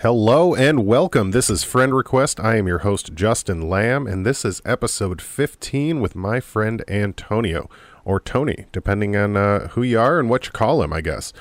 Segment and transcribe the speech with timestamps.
[0.00, 1.30] Hello and welcome.
[1.30, 2.38] This is Friend Request.
[2.38, 7.70] I am your host, Justin Lamb, and this is episode 15 with my friend Antonio,
[8.04, 11.32] or Tony, depending on uh, who you are and what you call him, I guess.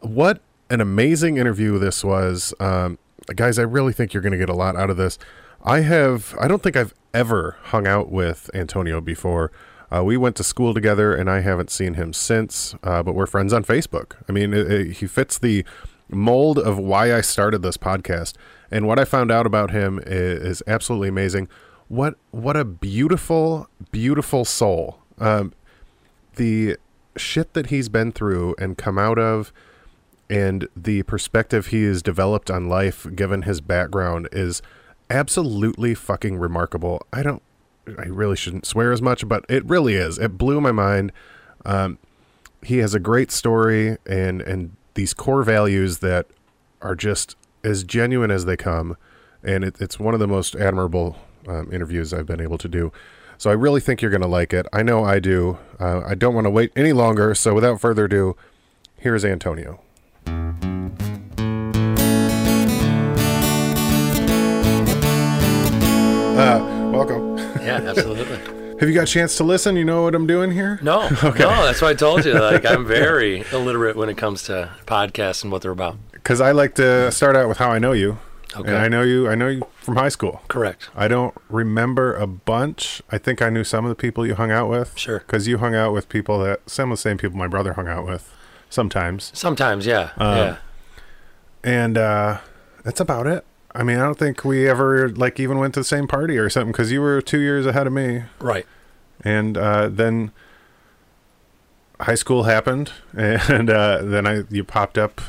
[0.00, 0.40] What
[0.70, 2.54] an amazing interview this was.
[2.58, 2.98] Um,
[3.36, 5.18] guys, I really think you're going to get a lot out of this.
[5.62, 9.52] I have, I don't think I've ever hung out with Antonio before.
[9.94, 13.26] Uh, we went to school together, and I haven't seen him since, uh, but we're
[13.26, 14.14] friends on Facebook.
[14.26, 15.66] I mean, it, it, he fits the
[16.10, 18.34] mold of why I started this podcast.
[18.70, 21.48] And what I found out about him is, is absolutely amazing.
[21.88, 25.00] What what a beautiful, beautiful soul.
[25.18, 25.52] Um,
[26.36, 26.76] the
[27.16, 29.52] shit that he's been through and come out of,
[30.28, 34.62] and the perspective he has developed on life, given his background, is
[35.10, 37.02] absolutely fucking remarkable.
[37.12, 37.42] I don't,
[37.98, 40.18] I really shouldn't swear as much, but it really is.
[40.18, 41.10] It blew my mind.
[41.64, 41.98] Um,
[42.62, 46.26] he has a great story and and these core values that
[46.82, 48.98] are just as genuine as they come.
[49.42, 51.16] And it, it's one of the most admirable
[51.48, 52.92] um, interviews I've been able to do.
[53.38, 54.66] So I really think you're going to like it.
[54.74, 55.56] I know I do.
[55.78, 57.34] Uh, I don't want to wait any longer.
[57.34, 58.36] So without further ado,
[58.98, 59.80] here's Antonio.
[66.36, 67.38] Uh, welcome.
[67.38, 68.49] Yeah, absolutely.
[68.80, 69.76] Have you got a chance to listen?
[69.76, 70.78] You know what I'm doing here?
[70.82, 71.40] No, okay.
[71.40, 72.32] no, that's what I told you.
[72.32, 75.98] Like I'm very illiterate when it comes to podcasts and what they're about.
[76.12, 78.18] Because I like to start out with how I know you.
[78.56, 78.68] Okay.
[78.68, 79.28] And I know you.
[79.28, 80.42] I know you from high school.
[80.48, 80.88] Correct.
[80.96, 83.02] I don't remember a bunch.
[83.12, 84.96] I think I knew some of the people you hung out with.
[84.98, 85.18] Sure.
[85.18, 87.86] Because you hung out with people that some of the same people my brother hung
[87.86, 88.34] out with.
[88.70, 89.30] Sometimes.
[89.34, 90.56] Sometimes, yeah, Um, yeah.
[91.62, 92.38] And uh,
[92.82, 93.44] that's about it.
[93.74, 96.50] I mean, I don't think we ever like even went to the same party or
[96.50, 98.24] something because you were two years ahead of me.
[98.40, 98.66] Right.
[99.22, 100.32] and uh, then
[102.00, 105.20] high school happened, and uh, then I you popped up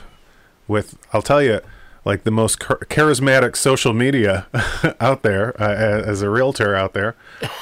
[0.67, 1.59] with I'll tell you
[2.03, 4.47] like the most char- charismatic social media
[4.99, 7.15] out there uh, as a realtor out there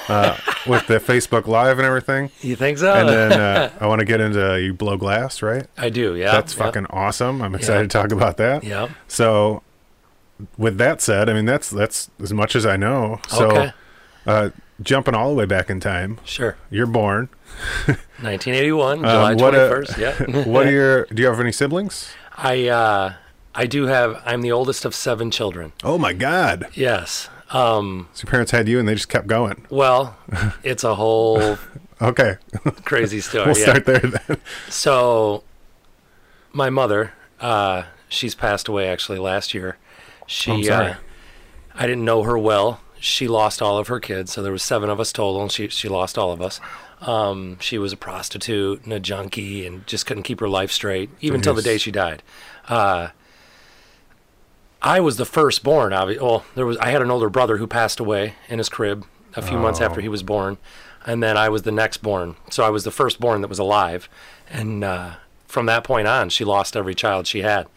[0.07, 2.31] uh, with the Facebook Live and everything.
[2.39, 2.93] You think so?
[2.93, 5.65] And then uh, I want to get into you blow glass, right?
[5.77, 6.15] I do.
[6.15, 6.31] Yeah.
[6.31, 7.41] That's yeah, fucking awesome.
[7.41, 7.87] I'm excited Yeah.
[7.87, 8.63] to talk about that.
[8.63, 8.87] Yeah.
[9.09, 9.61] So,
[10.57, 13.19] with that said, I mean that's that's as much as I know.
[13.27, 13.71] So, Okay.
[14.27, 14.49] uh,
[14.81, 16.55] jumping all the way back in time, Sure.
[16.69, 17.29] you're born.
[18.21, 19.97] 1981, July Um, what a- 21st.
[19.97, 20.43] yeah.
[20.45, 21.05] what are your?
[21.05, 22.09] Do you have any siblings?
[22.37, 23.13] I uh,
[23.55, 24.21] I do have.
[24.25, 25.73] I'm the oldest of seven children.
[25.83, 26.67] Oh my God!
[26.73, 27.29] Yes.
[27.51, 28.07] Um.
[28.13, 29.65] So your parents had you, and they just kept going.
[29.69, 30.17] Well,
[30.63, 31.57] it's a whole
[32.01, 32.37] Okay,
[32.85, 33.47] crazy story.
[33.47, 33.63] we'll yeah.
[33.63, 34.37] start there then.
[34.69, 35.43] So,
[36.53, 37.11] my mother,
[37.41, 39.77] uh, she's passed away actually last year.
[40.29, 40.69] She.
[40.69, 40.95] Uh,
[41.73, 42.81] I didn't know her well.
[42.99, 45.67] She lost all of her kids, so there was seven of us total, and she
[45.69, 46.59] she lost all of us.
[47.01, 51.09] Um, she was a prostitute and a junkie, and just couldn't keep her life straight,
[51.21, 52.21] even till the day she died.
[52.67, 53.09] Uh,
[54.81, 55.93] I was the firstborn.
[55.93, 59.05] Obviously, well, there was I had an older brother who passed away in his crib
[59.35, 59.85] a few months Oh.
[59.85, 60.57] after he was born,
[61.05, 62.35] and then I was the next born.
[62.49, 64.09] So I was the firstborn that was alive,
[64.49, 65.11] and uh,
[65.47, 67.67] from that point on, she lost every child she had.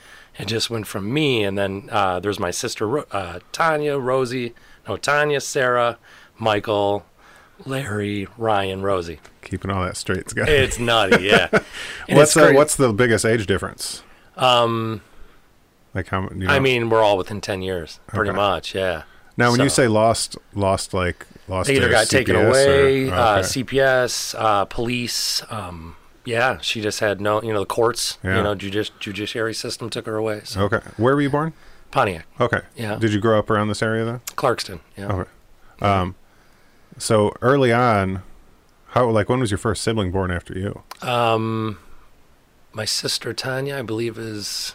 [0.43, 4.55] It just went from me, and then uh, there's my sister uh, Tanya, Rosie,
[4.89, 5.99] no Tanya, Sarah,
[6.37, 7.07] Michael,
[7.65, 9.21] Larry, Ryan, Rosie.
[9.43, 10.49] Keeping all that straight, Scott.
[10.49, 11.47] It's nutty, yeah.
[11.53, 11.63] What's
[12.09, 12.57] it's the, crazy.
[12.57, 14.03] what's the biggest age difference?
[14.37, 15.01] um?
[15.95, 16.23] Like how?
[16.31, 18.37] You know, I mean, we're all within ten years, pretty Okay.
[18.37, 19.03] much, yeah.
[19.37, 21.69] now when you say lost, lost like lost.
[21.69, 23.47] They either got taken away, or- uh, okay.
[23.63, 25.41] CPS, uh, police.
[25.51, 25.95] Um,
[26.25, 28.37] yeah, she just had no, you know, the courts, Yeah.
[28.37, 30.43] you know, judici- judiciary system took her away.
[30.45, 31.53] So okay, where were you born?
[31.91, 32.61] Pontiac, Okay.
[32.75, 32.97] Yeah.
[32.97, 34.21] Did you grow up around this area though?
[34.35, 34.81] Clarkston.
[34.97, 35.09] Yeah.
[35.13, 35.31] Okay.
[35.83, 36.15] Um,
[36.99, 38.23] so early on,
[38.89, 40.83] how like when was your first sibling born after you?
[41.07, 41.79] Um,
[42.73, 44.75] my sister Tanya, I believe, is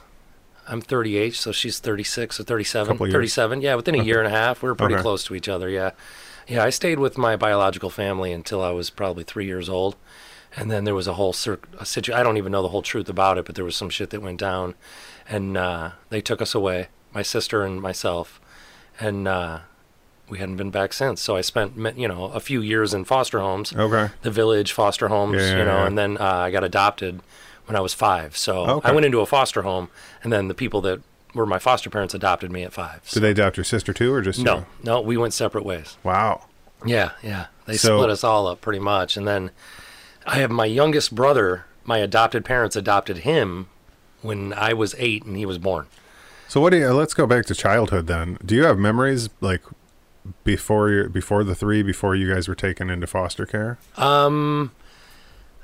[0.67, 2.93] I'm 38, so she's 36 or 37.
[2.93, 3.13] Couple years.
[3.13, 3.61] 37.
[3.61, 5.01] Yeah, within a year and a half, we were pretty Okay.
[5.01, 5.69] close to each other.
[5.69, 5.91] Yeah,
[6.47, 6.63] yeah.
[6.63, 9.95] I stayed with my biological family until I was probably three years old,
[10.55, 12.81] and then there was a whole cir- a situ- I don't even know the whole
[12.81, 14.75] truth about it, but there was some shit that went down,
[15.29, 18.39] and uh, they took us away, my sister and myself,
[18.99, 19.27] and.
[19.27, 19.59] Uh,
[20.29, 23.39] we hadn't been back since, so I spent you know a few years in foster
[23.39, 24.11] homes Okay.
[24.23, 25.87] the village foster homes, Yeah, you know, yeah.
[25.87, 27.21] and then uh, I got adopted
[27.65, 28.35] when I was five.
[28.35, 28.89] So Okay.
[28.89, 29.87] I went into a foster home,
[30.21, 30.99] and then the people that
[31.33, 32.99] were my foster parents adopted me at five.
[33.05, 34.65] So- Did they adopt your sister too, or just no, you?
[34.83, 35.95] no, we went separate ways.
[36.03, 36.47] Wow.
[36.85, 39.51] Yeah, yeah, they So- split us all up pretty much, and then
[40.27, 41.65] I have my youngest brother.
[41.85, 43.69] My adopted parents adopted him
[44.21, 45.87] when I was eight and he was born.
[46.47, 46.89] So what do you?
[46.91, 48.37] Let's go back to childhood then.
[48.45, 49.61] Do you have memories like
[50.43, 53.77] before you before the three before you guys were taken into foster care?
[53.95, 54.71] Um,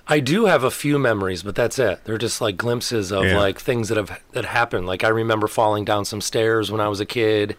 [0.08, 2.04] I do have a few memories, but that's it.
[2.06, 3.38] They're just like glimpses of Yeah.
[3.38, 4.86] like things that have that happened.
[4.86, 7.56] Like I remember falling down some stairs when I was a kid.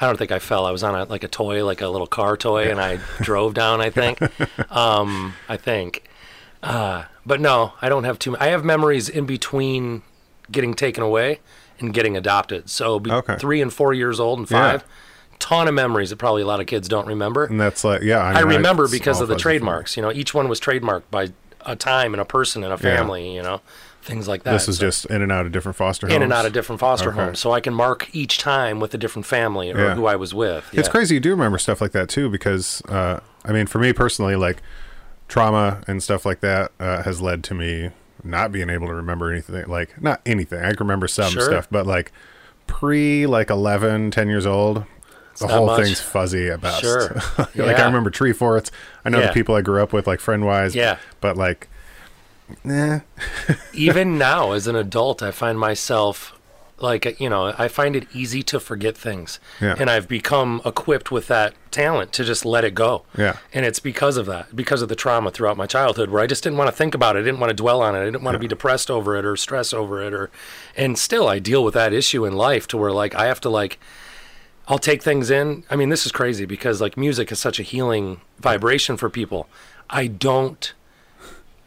[0.00, 0.66] I don't think I fell.
[0.66, 3.54] I was on a, like a toy, like a little car toy, and I drove
[3.54, 3.80] down.
[3.80, 4.18] I think.
[4.70, 6.04] Um, I think.
[6.62, 8.36] Uh, but no, I don't have too.
[8.38, 10.02] I have memories in between
[10.50, 11.40] getting taken away
[11.80, 12.68] and getting adopted.
[12.70, 13.36] So be Okay.
[13.36, 14.70] three and four years old and Yeah.
[14.72, 14.84] five.
[15.38, 17.44] Ton of memories that probably a lot of kids don't remember.
[17.46, 18.20] And that's like, yeah.
[18.22, 19.96] I mean, remember it's because of the trademarks.
[19.96, 21.30] You know, each one was trademarked by
[21.66, 22.96] a time and a person and a Yeah.
[22.96, 23.34] family.
[23.34, 23.60] You know,
[24.02, 24.52] things like that.
[24.52, 26.14] This is So- just in and out of different foster homes.
[26.16, 27.18] in and out of different foster Okay.
[27.24, 29.94] homes, so I can mark each time with a different family or Yeah.
[29.94, 30.64] who I was with.
[30.72, 33.92] It's crazy you do remember stuff like that too, because uh, I mean, for me
[33.92, 34.58] personally, like
[35.32, 37.88] trauma and stuff like that uh, has led to me
[38.22, 39.66] not being able to remember anything.
[39.66, 40.60] Like not anything.
[40.62, 41.40] I can remember some Sure.
[41.42, 42.12] stuff, but like
[42.66, 44.84] pre like 11, 10 years old.
[45.38, 45.84] The whole much.
[45.84, 46.82] thing's fuzzy at best.
[46.82, 47.14] Sure.
[47.38, 48.70] like I remember tree forts.
[49.06, 49.28] I know Yeah.
[49.28, 50.74] the people I grew up with, like friend wise.
[50.74, 50.98] Yeah.
[51.22, 51.68] But like,
[52.68, 53.00] eh.
[53.72, 56.38] Even now, as an adult, I find myself
[56.82, 59.76] like you know I find it easy to forget things, Yeah.
[59.78, 63.04] and I've become equipped with that talent to just let it go.
[63.16, 63.36] Yeah.
[63.54, 66.42] and it's because of that, because of the trauma throughout my childhood, where I just
[66.42, 68.22] didn't want to think about it, I didn't want to dwell on it, I didn't
[68.22, 70.30] want to be depressed over it or stress over it, or
[70.76, 73.48] and still I deal with that issue in life to where like I have to
[73.48, 73.78] like.
[74.68, 75.64] I'll take things in.
[75.70, 79.48] I mean, this is crazy because like music is such a healing vibration for people.
[79.90, 80.72] I don't,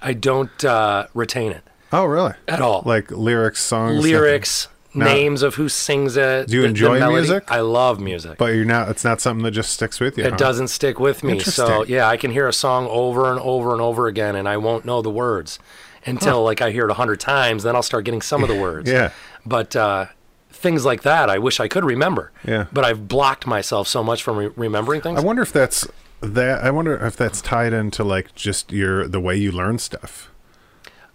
[0.01, 2.33] I don't uh, retain it Oh, really?
[2.47, 2.83] at all.
[2.85, 4.69] Like lyrics, songs, lyrics,
[5.03, 6.47] Names of who sings it.
[6.47, 7.15] Do you the- the enjoy melody.
[7.15, 7.43] music?
[7.51, 8.37] I love music.
[8.37, 8.89] But you're not.
[8.89, 10.23] It's not something that just sticks with you.
[10.23, 10.37] it huh?
[10.37, 11.39] doesn't stick with me.
[11.39, 14.57] So yeah, I can hear a song over and over and over again, and I
[14.57, 15.59] won't know the words
[16.05, 17.63] until like I hear it a hundred times.
[17.63, 18.89] Then I'll start getting some of the words.
[18.89, 19.11] Yeah.
[19.45, 20.05] But uh,
[20.51, 22.31] things like that, I wish I could remember.
[22.45, 22.65] Yeah.
[22.71, 25.19] But I've blocked myself so much from re- remembering things.
[25.19, 25.87] I wonder if that's
[26.21, 26.63] that.
[26.63, 30.31] I wonder if that's tied into like just your the way you learn stuff.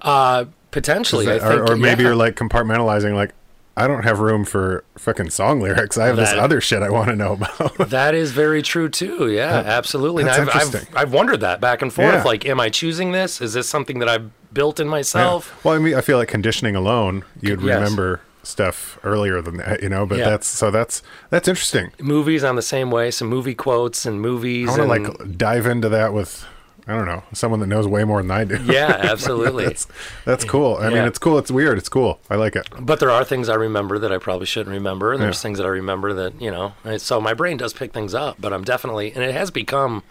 [0.02, 1.70] uh, potentially, I Or- think.
[1.70, 2.08] or, maybe yeah.
[2.10, 3.14] you're like compartmentalizing.
[3.14, 3.32] Like,
[3.80, 5.96] I don't have room for fucking song lyrics.
[5.98, 7.76] I have this other shit I want to know about.
[7.90, 9.30] That is very true too.
[9.30, 10.22] Yeah, absolutely.
[10.22, 10.94] And that's I've, I've interesting.
[10.96, 12.12] I've wondered that back and forth.
[12.14, 12.22] Yeah.
[12.22, 13.40] Like, am I choosing this?
[13.40, 15.64] Is this something that I've built in myself?
[15.64, 17.74] well, I mean, I feel like conditioning alone, you'd Yes.
[17.78, 20.06] remember stuff earlier than that, you know.
[20.06, 20.30] But Yeah.
[20.30, 21.90] that's so that's that's interesting.
[22.00, 23.10] Movies, I'm the same way.
[23.10, 24.68] Some movie quotes and movies.
[24.68, 26.44] I want to like dive into that with.
[26.90, 28.58] I don't know someone that knows way more than I do.
[28.64, 29.64] yeah, absolutely.
[29.66, 29.87] that's
[30.25, 30.76] that's cool.
[30.76, 31.38] I mean, it's cool.
[31.38, 31.78] It's weird.
[31.78, 32.19] It's cool.
[32.28, 32.69] I like it.
[32.81, 35.42] but there are things I remember that I probably shouldn't remember, and there's Yeah.
[35.42, 36.72] things that I remember that you know.
[36.98, 40.02] So my brain does pick things up, but I'm definitely, and it has become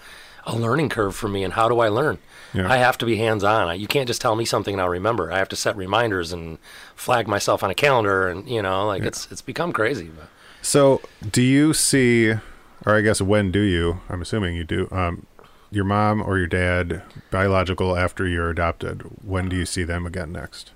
[0.46, 1.44] a learning curve for me.
[1.44, 2.18] And how do I learn?
[2.54, 2.72] Yeah.
[2.72, 3.80] I have to be hands on.
[3.80, 5.32] You can't just tell me something and I'll remember.
[5.32, 6.58] I have to set reminders and
[6.96, 10.06] flag myself on a calendar, and you know, like it's it's become crazy.
[10.18, 10.30] But.
[10.62, 14.02] So, do you see, or I guess when do you?
[14.10, 14.88] I'm assuming you do.
[14.92, 15.26] Um,
[15.72, 19.04] your mom or your dad, biological after you're adopted.
[19.24, 20.72] When do you see them again next?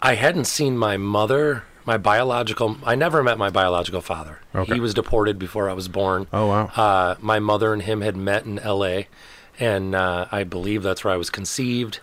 [0.00, 2.76] I hadn't seen my mother, my biological.
[2.84, 4.40] I never met my biological father.
[4.54, 4.74] Okay.
[4.74, 6.26] He was deported before I was born.
[6.32, 6.64] Oh wow.
[6.74, 9.08] Uh, my mother and him had met in L.A.,
[9.60, 12.00] and uh, I believe that's where I was conceived.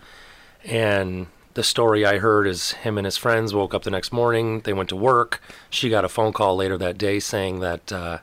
[0.64, 4.62] And the story I heard is him and his friends woke up the next morning.
[4.62, 5.42] They went to work.
[5.70, 8.20] She got a phone call later that day saying that uh,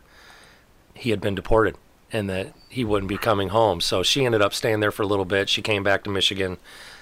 [0.95, 1.77] he had been deported
[2.17, 3.81] and that he wouldn't be coming home.
[3.81, 5.49] So she ended up staying there for a little bit.
[5.49, 6.57] She came back to Michigan,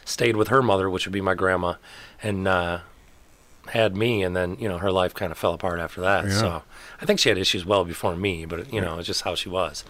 [0.05, 1.75] stayed with her mother, which would be my grandma,
[2.23, 2.81] and uh,
[3.69, 4.23] had me.
[4.23, 6.25] And then you know her life kind of fell apart after that.
[6.27, 6.31] Yeah.
[6.41, 6.63] So
[7.01, 9.49] I think she had issues well before me, but you know it's just how she
[9.49, 9.85] was.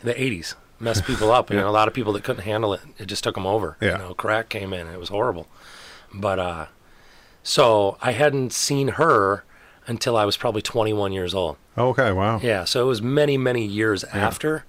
[0.00, 1.68] In the '80s, messed people up, and Yeah.
[1.68, 3.76] a lot of people that couldn't handle it, it just took them over.
[3.80, 3.92] Yeah.
[3.92, 4.86] You know, crack came in.
[4.88, 5.46] It was horrible.
[6.14, 6.66] But uh,
[7.42, 9.44] so I hadn't seen her
[9.86, 11.56] until I was probably 21 years old.
[11.76, 12.12] okay.
[12.12, 12.38] Wow.
[12.42, 14.64] Yeah, so it was many, many years after.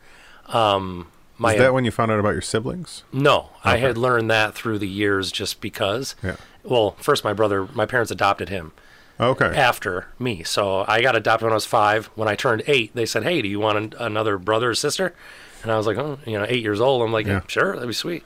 [0.48, 3.03] Um, my Is that when you found out about your siblings?
[3.12, 6.15] no, I had learned that through the years just because.
[6.24, 6.36] Yeah.
[6.63, 8.72] Well, first, my brother, my parents adopted him
[9.20, 9.46] Okay.
[9.48, 10.43] after me.
[10.43, 12.08] So I got adopted when I was five.
[12.15, 15.13] When I turned eight, they said, "Hey, do you want an, another brother or sister?"
[15.62, 17.41] And I was like, "Oh, you know, eight years old." I'm like, Yeah.
[17.48, 18.24] "Sure, that'd be sweet."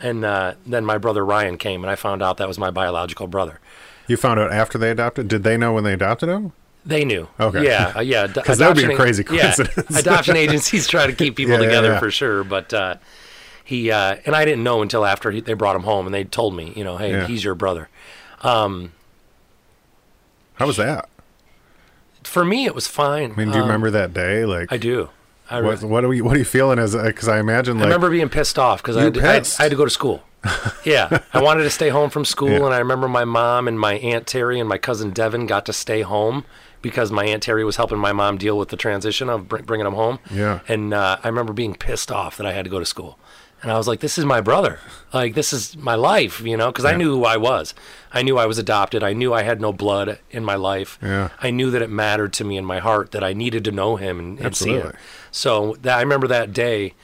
[0.00, 3.26] And uh, then my brother Ryan came, and I found out that was my biological
[3.26, 3.60] brother.
[4.06, 5.28] You found out after they adopted.
[5.28, 6.52] Did they know when they adopted him?
[6.84, 7.28] They knew.
[7.40, 7.64] Okay.
[7.64, 8.28] Yeah, uh, yeah.
[8.28, 9.96] 'Cause that would be a crazy yeah, coincidence.
[9.98, 11.98] adoption agencies try to keep people Yeah, yeah, together yeah.
[11.98, 12.94] for sure, but uh,
[13.64, 16.22] he uh, and I didn't know until after he, they brought him home and they
[16.22, 17.26] told me, you know, hey, Yeah.
[17.26, 17.88] he's your brother.
[18.42, 18.68] How
[20.60, 21.08] was that?
[22.22, 23.32] For me, it was fine.
[23.32, 24.44] I mean, do you remember that day?
[24.44, 25.08] Like, Um, I do.
[25.50, 26.94] I, re- what what are we, what are you feeling as?
[26.96, 29.60] Because I imagine I remember being pissed off because I, You had to- I.
[29.60, 30.22] I had to go to school.
[30.84, 32.64] yeah, I wanted to stay home from school, Yeah.
[32.66, 35.72] and I remember my mom and my aunt Terry and my cousin Devin got to
[35.72, 36.44] stay home
[36.82, 39.84] because my aunt Terry was helping my mom deal with the transition of br- bringing
[39.84, 40.18] them home.
[40.30, 40.60] Yeah.
[40.68, 43.18] and uh, I remember being pissed off that I had to go to school
[43.62, 44.78] And I was like, this is my brother.
[45.12, 47.74] Like, this is my life, you know, because I knew who I was.
[48.12, 49.02] I knew I was adopted.
[49.02, 50.98] I knew I had no blood in my life.
[51.02, 51.30] Yeah.
[51.40, 53.96] I knew that it mattered to me in my heart that I needed to know
[53.96, 54.92] him and, and see him.
[55.32, 56.94] So that, I remember that day,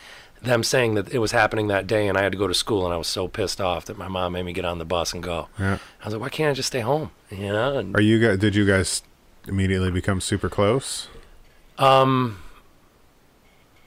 [0.43, 2.85] them saying that it was happening that day, and I had to go to school,
[2.85, 5.13] and I was so pissed off that my mom made me get on the bus
[5.13, 5.49] and go.
[5.59, 5.79] Yeah.
[6.01, 7.11] I was like, why can't I just stay home?
[7.31, 7.79] You know?
[7.79, 8.39] And, Are you guys?
[8.39, 9.03] Did you guys
[9.47, 11.09] immediately become super close?
[11.79, 12.39] um,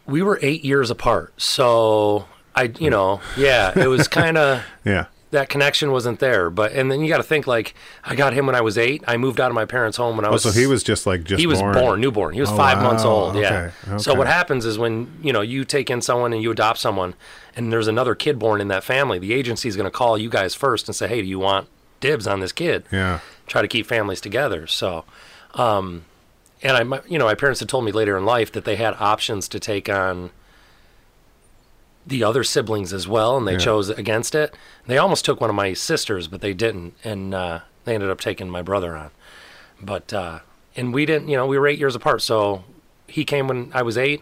[0.08, 4.64] we were eight years apart, so I, you know, yeah, it was kind of.
[4.86, 5.06] Yeah.
[5.32, 6.50] That connection wasn't there.
[6.50, 9.04] But and then you got to think like I got him when I was eight.
[9.08, 10.44] I moved out of my parents' home when I Oh, was.
[10.44, 12.00] so he was just like just he was born.
[12.00, 12.34] newborn.
[12.34, 13.10] He was Oh, five months wow.
[13.12, 13.36] old.
[13.36, 13.72] Yeah.
[13.88, 16.80] Okay, So what happens is when you know you take in someone and you adopt
[16.80, 17.16] someone,
[17.56, 20.30] and there's another kid born in that family, the agency is going to call you
[20.30, 21.68] guys first and say, "Hey, do you want
[22.00, 23.20] dibs on this kid?" Yeah.
[23.48, 24.68] Try to keep families together.
[24.68, 25.06] So,
[25.54, 26.06] um,
[26.64, 28.96] and I, you know, my parents had told me later in life that they had
[29.00, 30.32] options to take on
[32.08, 33.58] the other siblings as well, and they Yeah.
[33.60, 34.56] chose against it.
[34.88, 38.20] They almost took one of my sisters, but they didn't, and uh, they ended up
[38.22, 39.12] taking my brother on.
[39.82, 40.40] But uh,
[40.76, 42.22] and we didn't, you know, we were eight years apart.
[42.22, 42.64] So
[43.08, 44.22] he came when I was eight.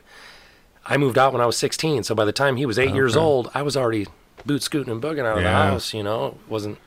[0.86, 2.04] I moved out when I was 16.
[2.04, 4.08] So by the time he was eight years old, I was already
[4.46, 5.52] boot scooting and booging out of Yeah.
[5.52, 5.94] the house.
[5.94, 6.78] You know, it wasn't.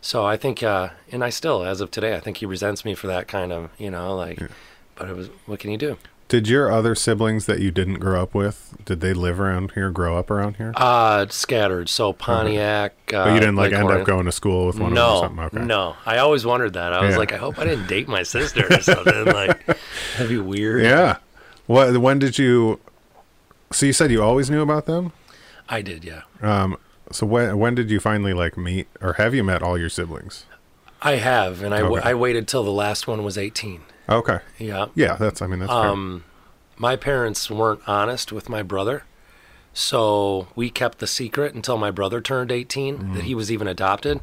[0.00, 2.94] So I think, uh, and I still, as of today, I think he resents me
[2.94, 4.38] for that kind of, you know, like.
[4.96, 5.96] But it was, what can you do?
[6.34, 8.74] Did your other siblings that you didn't grow up with?
[8.84, 9.90] Did they live around here?
[9.92, 10.72] Grow up around here?
[10.74, 11.88] Uh, scattered.
[11.88, 12.92] So Pontiac.
[13.14, 14.00] Uh, but you didn't like Lake end Orion.
[14.00, 15.44] up going to school with one of them no, or something.
[15.60, 15.64] Okay.
[15.64, 15.94] no.
[16.04, 16.92] I always wondered that.
[16.92, 17.18] I was Yeah.
[17.18, 19.24] like, I hope I didn't date my sister or something.
[19.32, 19.64] like,
[20.16, 20.82] that'd be weird.
[20.82, 21.18] Yeah.
[21.66, 21.96] What?
[21.98, 22.80] When did you?
[23.70, 25.12] So you said you always knew about them.
[25.68, 26.22] I did, yeah.
[26.42, 26.76] Um.
[27.12, 30.46] So when when did you finally like meet, or have you met all your siblings?
[31.00, 32.10] I have, and I, w- Okay.
[32.10, 33.82] I waited till the last one was 18.
[34.08, 34.38] Okay.
[34.58, 34.86] Yeah.
[34.94, 35.14] Yeah.
[35.16, 35.40] That's.
[35.42, 35.60] I mean.
[35.60, 35.70] That's.
[35.72, 36.24] Um,
[36.76, 39.04] my parents weren't honest with my brother,
[39.72, 43.14] so we kept the secret until my brother turned 18 Mm-hmm.
[43.14, 44.20] that he was even adopted,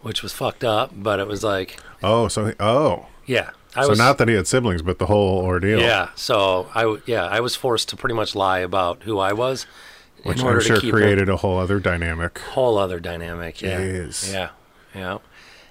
[0.00, 0.90] which was fucked up.
[0.94, 2.28] But it was like, Oh.
[2.28, 2.46] So.
[2.46, 3.06] he- Oh.
[3.26, 5.80] yeah, I so was not that he had siblings, but the whole ordeal.
[5.80, 6.10] yeah.
[6.14, 9.66] So I yeah I was forced to pretty much lie about who I was
[10.24, 12.38] Which I'm sure created a whole other dynamic.
[12.38, 13.62] whole other dynamic.
[13.62, 13.78] Yeah.
[14.30, 14.50] Yeah.
[14.94, 15.18] Yeah.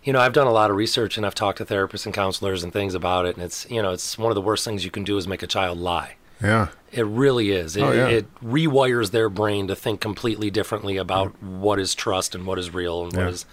[0.04, 2.64] You know, I've done a lot of research and I've talked to therapists and counselors
[2.64, 3.36] and things about it.
[3.36, 5.44] And it's, you know, it's one of the worst things you can do is make
[5.44, 6.16] a child lie.
[6.42, 6.70] Yeah.
[6.92, 7.76] It really is.
[7.76, 8.08] It, Oh, yeah.
[8.08, 12.74] it rewires their brain to think completely differently about what is trust and what is
[12.74, 13.30] real and what Yeah.
[13.30, 13.46] is,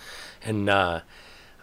[0.45, 1.01] and uh,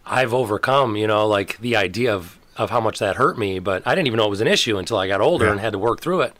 [0.05, 3.81] I've overcome, you know, like the idea of of how much that hurt me, but
[3.87, 5.51] I didn't even know it was an issue until I got older Yeah.
[5.53, 6.33] and had to work through it.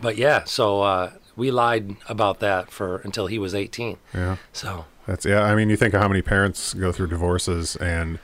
[0.00, 3.98] But yeah, so uh, we lied about that for until he was 18.
[4.12, 4.38] Yeah.
[4.52, 5.42] So That's yeah.
[5.42, 8.18] I mean, you think of how many parents go through divorces, and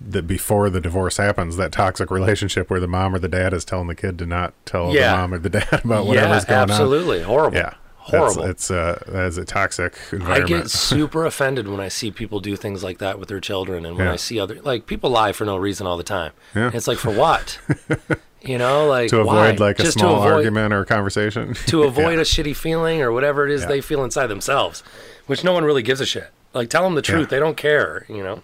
[0.00, 3.64] that before the divorce happens, that toxic relationship where the mom or the dad is
[3.64, 5.12] telling the kid to not tell Yeah.
[5.12, 7.56] the mom or the dad about whatever's yeah, going on absolutely horrible.
[7.58, 7.74] Yeah,
[8.10, 8.44] horrible.
[8.44, 12.56] It's uh, that is a toxic I get super offended when I see people do
[12.56, 14.12] things like that with their children, and when Yeah.
[14.12, 16.32] I see other like people lie for no reason all the time.
[16.54, 16.70] Yeah.
[16.74, 17.58] It's like for what?
[18.42, 19.48] you know, like to why?
[19.48, 21.54] avoid like a Just small to avoid, argument or conversation.
[21.66, 23.68] to avoid a shitty feeling or whatever it is Yeah.
[23.68, 24.82] they feel inside themselves,
[25.26, 26.30] which no one really gives a shit.
[26.54, 27.36] Like tell them the truth; Yeah.
[27.36, 28.06] they don't care.
[28.08, 28.42] You know.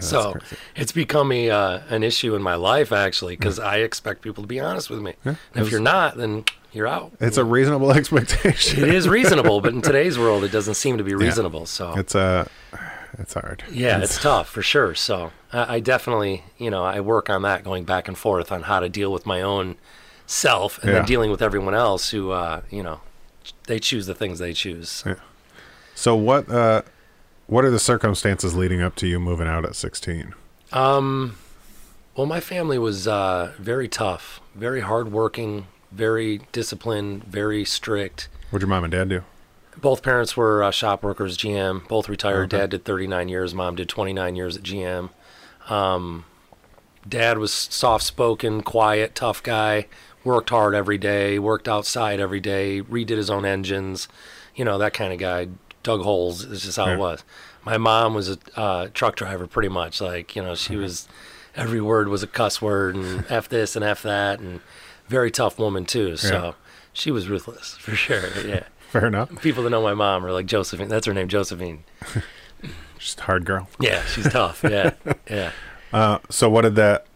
[0.00, 0.56] so crazy.
[0.74, 4.48] it's become a, uh, an issue in my life actually because I expect people to
[4.48, 5.14] be honest with me.
[5.24, 6.44] And if you're not, then
[6.74, 7.12] you're out.
[7.20, 8.82] it's a reasonable expectation.
[8.84, 11.66] it is reasonable, but in today's world, it doesn't seem to be reasonable.
[11.66, 12.46] So It's uh,
[13.18, 13.62] it's hard.
[13.70, 14.94] Yeah, it's tough for sure.
[14.94, 18.62] So I, I definitely, you know, I work on that going back and forth on
[18.62, 19.76] how to deal with my own
[20.26, 20.98] self and Yeah.
[20.98, 23.00] then dealing with everyone else who, uh, you know,
[23.66, 25.02] they choose the things they choose.
[25.06, 25.14] Yeah.
[25.94, 26.82] So what uh,
[27.46, 30.34] what are the circumstances leading up to you moving out at 16?
[30.72, 31.36] Um,
[32.16, 38.28] well, my family was uh, very tough, very hardworking, very disciplined, very strict.
[38.50, 39.22] What'd your mom and dad do?
[39.76, 41.86] Both parents were uh, shop workers, GM.
[41.88, 42.44] Both retired.
[42.54, 42.58] Okay.
[42.62, 43.54] Dad did 39 years.
[43.54, 45.10] Mom did 29 years at GM.
[45.68, 46.24] Um,
[47.08, 49.86] dad was soft-spoken, quiet, tough guy.
[50.22, 51.38] Worked hard every day.
[51.38, 52.82] Worked outside every day.
[52.82, 54.08] Redid his own engines.
[54.54, 55.48] You know that kind of guy.
[55.82, 56.44] Dug holes.
[56.44, 56.94] It's just how Yeah.
[56.94, 57.24] it was.
[57.64, 60.00] My mom was a uh, truck driver, pretty much.
[60.00, 61.08] Like you know, she was.
[61.56, 64.60] Every word was a cuss word, and f this and f that, and
[65.14, 66.16] very tough woman too.
[66.16, 66.52] So Yeah.
[66.92, 68.24] she was ruthless for sure.
[68.46, 69.28] Yeah Fair enough.
[69.42, 70.88] people that know my mom are like Josephine.
[70.88, 71.82] That's her name, Josephine.
[72.98, 73.68] Just hard girl.
[73.80, 74.62] Yeah, she's tough.
[74.62, 74.92] Yeah,
[75.30, 75.50] yeah.
[75.92, 77.06] Uh, so what did that?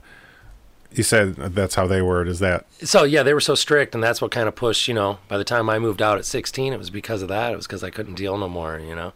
[0.93, 2.25] You said that's how they were.
[2.26, 4.88] Is that So yeah, they were so strict, and that's what kind of pushed.
[4.88, 7.52] You know, by the time I moved out at 16, it was because of that.
[7.52, 8.78] It was because I couldn't deal no more.
[8.78, 9.12] You know,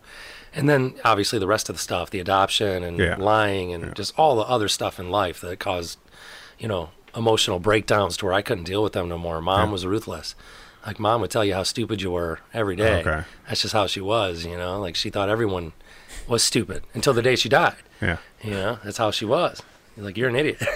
[0.54, 3.16] and then obviously the rest of the stuff, the adoption and Yeah.
[3.18, 5.98] lying, and just all the other stuff in life that caused,
[6.58, 9.40] you know, emotional breakdowns to where I couldn't deal with them no more.
[9.40, 9.72] Mom Yeah.
[9.72, 10.34] was ruthless.
[10.86, 13.00] Like mom would tell you how stupid you were every day.
[13.00, 13.22] Okay.
[13.48, 14.80] That's just how she was, you know.
[14.80, 15.72] Like she thought everyone
[16.26, 17.76] was stupid until the day she died.
[18.00, 18.16] Yeah.
[18.42, 19.62] You know, that's how she was.
[19.96, 20.62] Like you're an idiot.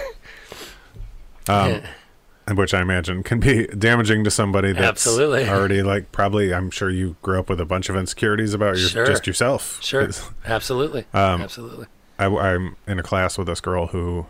[1.49, 1.81] Um,
[2.55, 5.47] which I imagine can be damaging to somebody that's Absolutely.
[5.49, 6.53] already like probably.
[6.53, 9.05] I'm sure you grew up with a bunch of insecurities about your Sure.
[9.05, 9.81] just yourself.
[9.83, 10.09] sure,
[10.45, 11.85] absolutely, Um, absolutely.
[12.19, 14.25] I, I'm in a class with this girl who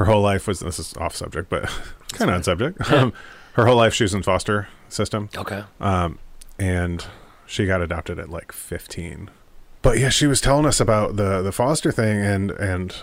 [0.00, 1.64] her whole life was this is off subject, but
[2.14, 2.90] kind of on subject.
[2.90, 3.12] Um,
[3.52, 5.62] her whole life she was in foster system, Okay.
[5.78, 6.18] um,
[6.58, 7.04] and
[7.44, 9.28] she got adopted at like 15.
[9.82, 12.96] But yeah, she was telling us about the the foster thing, and and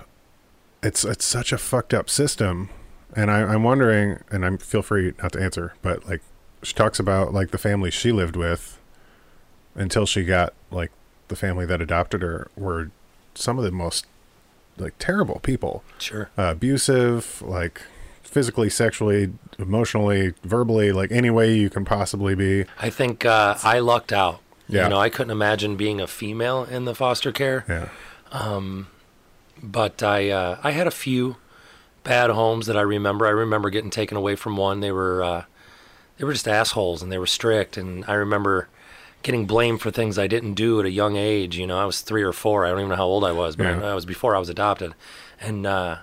[0.82, 2.70] it's it's such a fucked up system.
[3.16, 6.22] And I, I'm wondering, and I'm feel free not to answer, but like
[6.64, 8.80] she talks about like the family she lived with
[9.76, 10.92] until she got like
[11.28, 12.90] the family that adopted her were
[13.36, 14.08] some of the most
[14.78, 16.30] like terrible people, Sure.
[16.38, 17.82] uh, abusive, like
[18.24, 22.66] physically, sexually, emotionally, verbally, like any way you can possibly be.
[22.80, 24.40] I think uh, I lucked out.
[24.70, 24.84] Yeah.
[24.84, 27.64] You know, I couldn't imagine being a female in the foster care.
[27.70, 27.90] Yeah.
[28.32, 28.88] Um,
[29.64, 31.38] but I uh, I had a few
[32.04, 33.26] bad homes that I remember.
[33.26, 34.82] I remember getting taken away from one.
[34.82, 35.44] They were uh,
[36.18, 37.78] they were just assholes and they were strict.
[37.78, 38.68] And I remember
[39.28, 41.58] getting blamed for things I didn't do at a young age.
[41.58, 42.66] You know, I was three or four.
[42.66, 43.82] I don't even know how old I was, but Yeah.
[43.82, 44.94] I, I was before I was adopted.
[45.42, 45.98] And uh,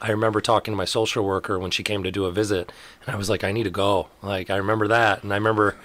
[0.00, 2.70] I remember talking to my social worker when she came to do a visit,
[3.04, 4.08] and I was like, I need to go.
[4.22, 5.76] Like I remember that, and I remember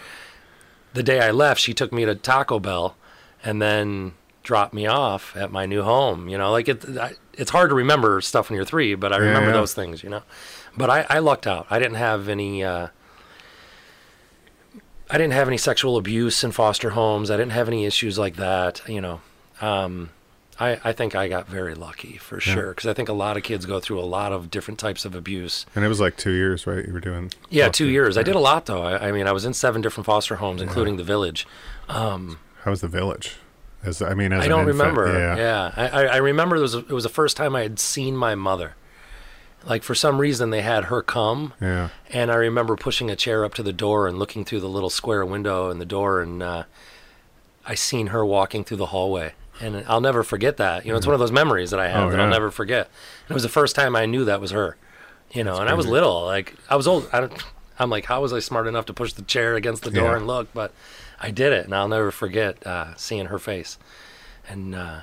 [0.94, 2.98] the day I left, she took me to Taco Bell,
[3.44, 6.28] and then dropped me off at my new home.
[6.28, 9.18] You know, like it, I, it's hard to remember stuff when you're three, but I
[9.18, 9.56] Yeah, remember yeah.
[9.58, 10.04] those things.
[10.04, 10.24] You know,
[10.76, 11.68] but I, I lucked out.
[11.70, 12.66] I didn't have any.
[12.66, 12.88] Uh,
[15.12, 17.30] I didn't have any sexual abuse in foster homes.
[17.30, 18.82] I didn't have any issues like that.
[18.88, 19.22] You know,
[19.60, 20.10] um,
[20.60, 23.44] I, I think I got very lucky for sure because I think a lot of
[23.44, 25.66] kids go through a lot of different types of abuse.
[25.76, 26.86] And it was like two years, right?
[26.86, 27.32] You were doing.
[27.50, 28.18] Yeah, two years.
[28.18, 28.84] I did a lot though.
[28.84, 31.46] I, I mean, I was in seven different foster homes, including the village.
[31.90, 32.20] How
[32.66, 33.36] was the village?
[33.84, 35.20] As I mean, as I don't infant, remember.
[35.20, 35.36] Yeah.
[35.36, 38.16] Yeah, I, I, I remember it was it was the first time I had seen
[38.16, 38.76] my mother.
[39.64, 41.90] Like for some reason they had her come, Yeah.
[42.10, 44.90] and I remember pushing a chair up to the door and looking through the little
[44.90, 46.64] square window in the door, and uh,
[47.66, 50.84] I seen her walking through the hallway, and I'll never forget that.
[50.86, 52.24] You know, it's one of those memories that I have Oh, that yeah.
[52.24, 52.88] I'll never forget.
[53.28, 54.78] And it was the first time I knew that was her.
[55.32, 57.08] You know, and I was little, like I was old.
[57.14, 57.34] I don't,
[57.80, 60.18] I'm like, how was I smart enough to push the chair against the door Yeah.
[60.18, 60.52] and look?
[60.54, 60.74] But
[61.22, 63.78] I did it, and I'll never forget uh, seeing her face.
[64.50, 65.02] And uh,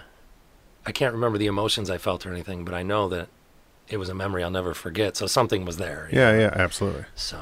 [0.84, 3.28] I can't remember the emotions I felt or anything, but I know that
[3.90, 5.16] it was a memory I'll never forget.
[5.16, 6.08] So something was there.
[6.12, 6.32] Yeah.
[6.32, 6.38] know?
[6.38, 6.50] Yeah.
[6.54, 7.04] Absolutely.
[7.14, 7.38] So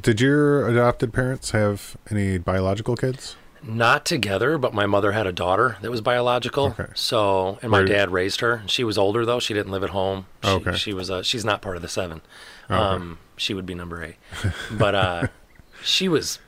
[0.00, 3.36] Did your adopted parents have any biological kids?
[3.60, 6.66] not together, but my mother had a daughter that was biological.
[6.78, 6.86] Okay.
[6.94, 8.62] So and my Where- dad raised her.
[8.66, 9.40] She was older though.
[9.40, 10.26] She didn't live at home.
[10.44, 10.76] She, Okay.
[10.76, 12.20] She was uh, she's not part of the seven.
[12.70, 12.78] Okay.
[12.80, 14.14] Um, she would be number eight.
[14.70, 15.26] but uh,
[15.82, 16.38] she was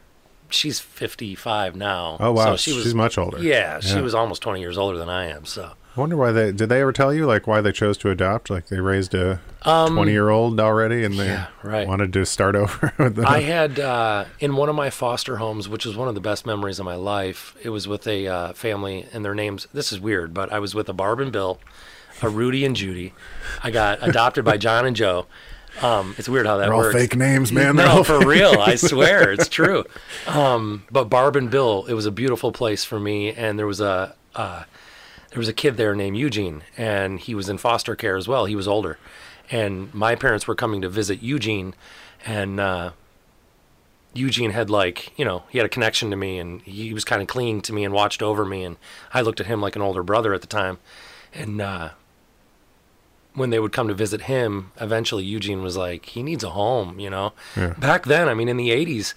[0.50, 2.16] she's 55 now.
[2.20, 3.38] Oh wow, So she was she's much older.
[3.42, 4.02] Yeah, she Yeah.
[4.02, 5.44] was almost 20 years older than I am.
[5.46, 6.70] So I wonder why they did.
[6.70, 8.48] They ever tell you like why they chose to adopt?
[8.48, 11.86] Like they raised a Um, twenty-year-old already, and they yeah, right.
[11.86, 12.94] wanted to start over.
[12.96, 13.26] with them.
[13.26, 16.46] I had uh, in one of my foster homes, which was one of the best
[16.46, 17.54] memories of my life.
[17.62, 19.66] It was with a uh, family, and their names.
[19.74, 21.60] This is weird, but I was with a Barb and Bill,
[22.22, 23.12] a Rudy and Judy.
[23.62, 25.26] I got adopted by John and Joe.
[25.82, 27.76] Um, it's weird how that They're all fake names, man.
[27.76, 28.58] They're No, all for real.
[28.58, 29.84] I swear, it's true.
[30.26, 33.82] Um, but Barb and Bill, it was a beautiful place for me, and there was
[33.82, 34.64] a uh,
[35.30, 38.46] there was a kid there named Eugene, and he was in foster care as well.
[38.46, 38.98] He was older,
[39.50, 41.74] and my parents were coming to visit Eugene,
[42.26, 42.90] and uh,
[44.12, 47.22] Eugene had like you know he had a connection to me, and he was kind
[47.22, 48.76] of clinging to me and watched over me, and
[49.14, 50.78] I looked at him like an older brother at the time,
[51.32, 51.60] and.
[51.60, 51.90] Uh,
[53.34, 56.98] when they would come to visit him, eventually Eugene was like, he needs a home,
[56.98, 57.32] you know?
[57.56, 57.74] Yeah.
[57.78, 59.14] Back then, I mean, in the 80s,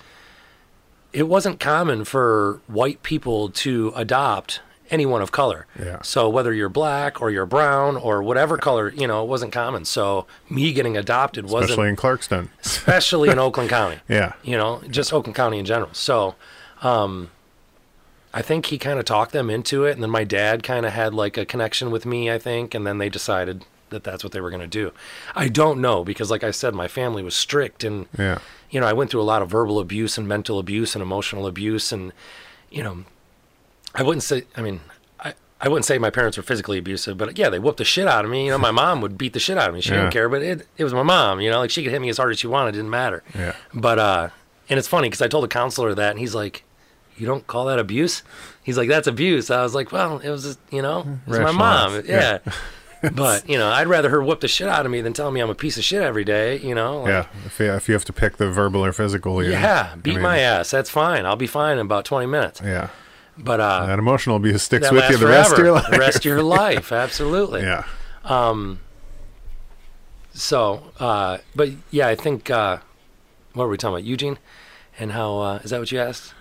[1.12, 4.62] it wasn't common for white people to adopt
[4.93, 5.65] anyone of color.
[5.77, 5.99] Yeah.
[6.03, 9.86] So whether you're black or you're brown or whatever color, you know, it wasn't common.
[9.86, 12.49] So me getting adopted wasn't, especially in Clarkston.
[12.63, 14.34] especially in Oakland County Yeah.
[14.43, 15.89] you know, just Oakland County in general.
[15.93, 16.36] So,
[16.82, 17.32] um,
[18.36, 20.93] I think he kind of talked them into it, and then my dad kind of
[20.93, 24.34] had like a connection with me, I think, and then they decided that that's what
[24.34, 24.91] they were going to do.
[25.36, 28.39] I don't know because, like I said, my family was strict, and Yeah.
[28.71, 31.45] you know, I went through a lot of verbal abuse and mental abuse and emotional
[31.45, 32.12] abuse, and
[32.71, 33.03] you know,
[33.95, 34.82] I wouldn't say, I mean.
[35.19, 38.08] I, I wouldn't say my parents were physically abusive, but yeah, they whooped the shit
[38.08, 38.45] out of me.
[38.45, 39.79] You know, my mom would beat the shit out of me.
[39.82, 40.01] She Yeah.
[40.01, 41.39] didn't care, but it, it was my mom.
[41.39, 42.69] You know, like she could hit me as hard as she wanted.
[42.69, 43.23] It didn't matter.
[43.34, 43.56] Yeah.
[43.73, 44.29] But uh,
[44.69, 46.63] and it's funny because I told a counselor that, and he's like,
[47.17, 48.23] "You don't call that abuse?"
[48.62, 51.39] He's like, "That's abuse." I was like, "Well, it was, just, you know, it was
[51.39, 52.10] my mom." Rationalize.
[52.10, 52.39] Yeah.
[53.13, 55.39] but you know, I'd rather her whip the shit out of me than tell me
[55.41, 56.58] I'm a piece of shit every day.
[56.60, 57.25] You know, like, yeah.
[57.45, 60.23] If you, if you have to pick the verbal or physical, yeah, I beat mean,
[60.23, 60.71] my ass.
[60.71, 61.25] That's fine.
[61.25, 62.62] I'll be fine in about 20 minutes.
[62.63, 62.89] Yeah.
[63.37, 65.89] But uh, That emotional abuse sticks with you the rest of your life.
[65.89, 67.61] The rest of your life, absolutely.
[67.63, 67.83] yeah.
[68.23, 68.79] Um,
[70.33, 72.77] so, uh, but yeah, I think uh,
[73.53, 74.37] what were we talking about, Eugene,
[74.99, 76.33] and how uh, is that what you asked?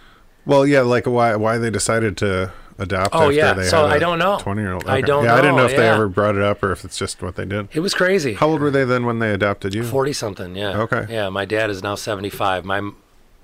[0.45, 3.53] Well, yeah, like why why they decided to adopt Oh, yeah.
[3.53, 4.39] they So I don't know.
[4.41, 4.89] 20 year old.
[4.89, 6.85] I don't Yeah, I didn't know know, if they ever brought it up or if
[6.85, 7.69] it's just what they did.
[7.73, 8.35] It was crazy.
[8.35, 9.85] How old were they then when they adopted you?
[9.85, 10.81] 40 something, yeah.
[10.81, 11.07] Okay.
[11.09, 12.65] Yeah, my dad is now 75.
[12.65, 12.91] My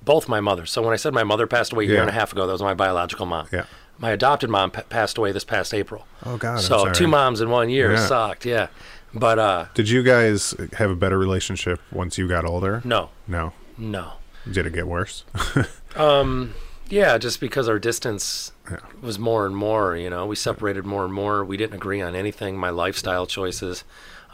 [0.04, 0.70] both my mothers.
[0.70, 2.00] So when I said my mother passed away a year Yeah.
[2.02, 3.46] and a half ago, that was my biological mom.
[3.52, 3.64] Yeah.
[3.98, 6.06] My adopted mom pa- passed away this past April.
[6.24, 6.56] Oh God.
[6.58, 8.06] I'm so two moms in one year Yeah.
[8.06, 8.68] sucked, yeah.
[9.14, 12.80] But uh Did you guys have a better relationship once you got older?
[12.84, 13.52] no, No.
[13.76, 14.12] no.
[14.50, 15.24] Did it get worse?
[15.96, 16.54] Um
[16.90, 18.78] yeah, just because our distance Yeah.
[19.02, 21.44] was more and more, you know, we separated more and more.
[21.44, 23.84] We didn't agree on anything, my lifestyle choices.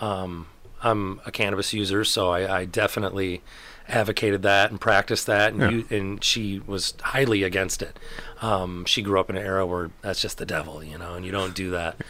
[0.01, 0.47] Um
[0.83, 3.43] I'm a cannabis user, so I, I definitely
[3.89, 5.69] advocated that and practiced that, and, Yeah.
[5.71, 7.99] you, and she was highly against it.
[8.43, 11.25] Um, she grew up in an era where that's just the devil, you know, and
[11.25, 11.97] you don't do that.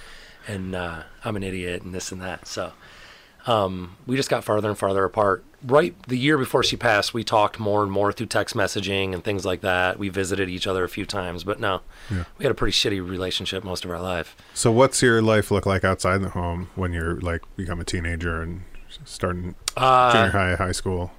[0.46, 2.46] And uh, I'm an idiot and this and that.
[2.46, 2.72] So
[3.46, 5.42] um, we just got farther and farther apart.
[5.64, 9.24] Right the year before she passed, we talked more and more through text messaging and
[9.24, 9.98] things like that.
[9.98, 12.24] We visited each other a few times, but no, Yeah.
[12.37, 14.37] we had a pretty shitty relationship most of our life.
[14.52, 18.42] so what's your life look like outside the home when you're like become a teenager
[18.42, 18.64] and
[19.06, 21.10] starting Uh, junior high, high school?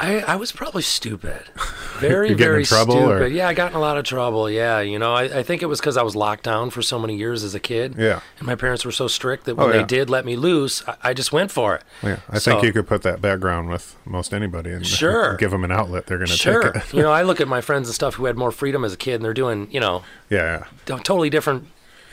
[0.00, 1.42] I, I was probably stupid.
[1.98, 3.22] Very, very trouble, stupid.
[3.22, 4.48] or- Yeah, I got in a lot of trouble.
[4.48, 6.96] Yeah, you know, I, I think it was because I was locked down for so
[6.96, 7.96] many years as a kid.
[7.98, 8.20] Yeah.
[8.38, 10.96] And my parents were so strict that when Oh, they did let me loose, I,
[11.02, 11.82] I just went for it.
[12.04, 15.36] Yeah, I So- think you could put that background with most anybody and Sure.
[15.40, 16.06] give them an outlet.
[16.06, 16.70] They're going to Sure.
[16.70, 16.94] take it.
[16.94, 18.96] you know, I look at my friends and stuff who had more freedom as a
[18.96, 21.66] kid and they're doing, you know, Yeah, totally different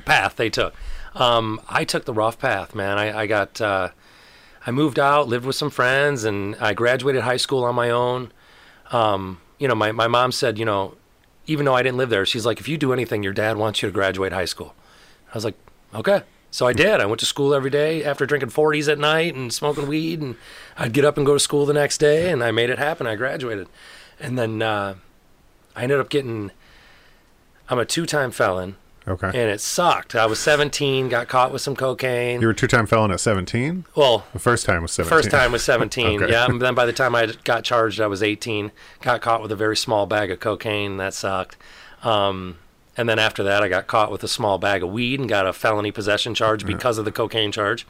[0.05, 0.73] path they took.
[1.13, 2.97] Um, I took the rough path, man.
[2.97, 3.89] I, I got, uh,
[4.65, 8.31] I moved out, lived with some friends, and I graduated high school on my own.
[8.91, 10.95] Um, you know, my, my mom said, you know,
[11.45, 13.81] even though I didn't live there, she's like, if you do anything, your dad wants
[13.81, 14.73] you to graduate high school.
[15.29, 15.55] I was like,
[15.93, 16.23] okay.
[16.49, 17.01] So I did.
[17.01, 20.35] I went to school every day after drinking 40s at night and smoking weed, and
[20.77, 23.05] I'd get up and go to school the next day, and I made it happen.
[23.05, 23.67] I graduated.
[24.19, 24.95] And then uh,
[25.75, 26.51] I ended up getting,
[27.69, 29.27] I'm a two time felon okay.
[29.27, 30.15] and it sucked.
[30.15, 32.41] I was 17, got caught with some cocaine.
[32.41, 33.85] you were a two-time felon at 17.
[33.95, 35.09] well, The first time was 17.
[35.17, 36.21] first time was 17.
[36.23, 36.31] Okay.
[36.31, 38.71] Yeah, and then by the time I got charged, I was 18.
[39.01, 40.97] Got caught with a very small bag of cocaine.
[40.97, 41.57] That sucked.
[42.03, 42.57] Um,
[42.97, 45.45] and then after that, I got caught with a small bag of weed and got
[45.47, 47.85] a felony possession charge because of the cocaine charge.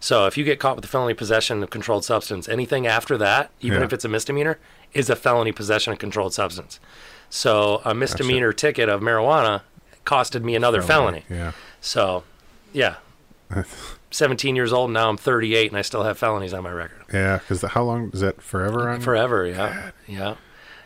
[0.00, 3.50] So if you get caught with a felony possession of controlled substance, anything after that,
[3.60, 3.84] even Yeah.
[3.84, 4.58] if it's a misdemeanor,
[4.94, 6.80] is a felony possession of controlled substance.
[7.28, 9.62] So a misdemeanor ticket of marijuana
[10.06, 11.24] costed me another felony.
[11.28, 11.52] Yeah.
[11.80, 12.24] So,
[12.72, 12.96] yeah.
[14.10, 17.02] 17 years old, now I'm 38 and I still have felonies on my record.
[17.12, 19.00] Yeah, because how long is that forever on?
[19.00, 19.90] Forever, yeah.
[20.06, 20.36] Yeah.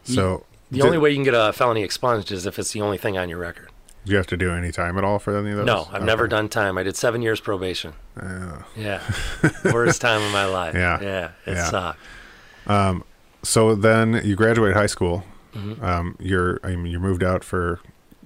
[0.02, 2.80] so The did- only way you can get a felony expunged is if it's the
[2.80, 3.68] only thing on your record.
[4.04, 5.66] do you have to do any time at all for any of those?
[5.66, 6.76] No, I've never done time.
[6.78, 7.92] I did seven years probation.
[8.20, 8.62] Yeah.
[8.76, 9.02] Yeah.
[9.72, 10.74] Worst time of my life.
[10.74, 11.00] Yeah.
[11.00, 11.30] Yeah.
[11.46, 11.70] It Yeah.
[11.70, 11.98] sucked.
[13.42, 15.24] So then you graduate high school.
[15.54, 15.85] Mm-hmm.
[15.85, 17.80] Um, you're I mean you moved out for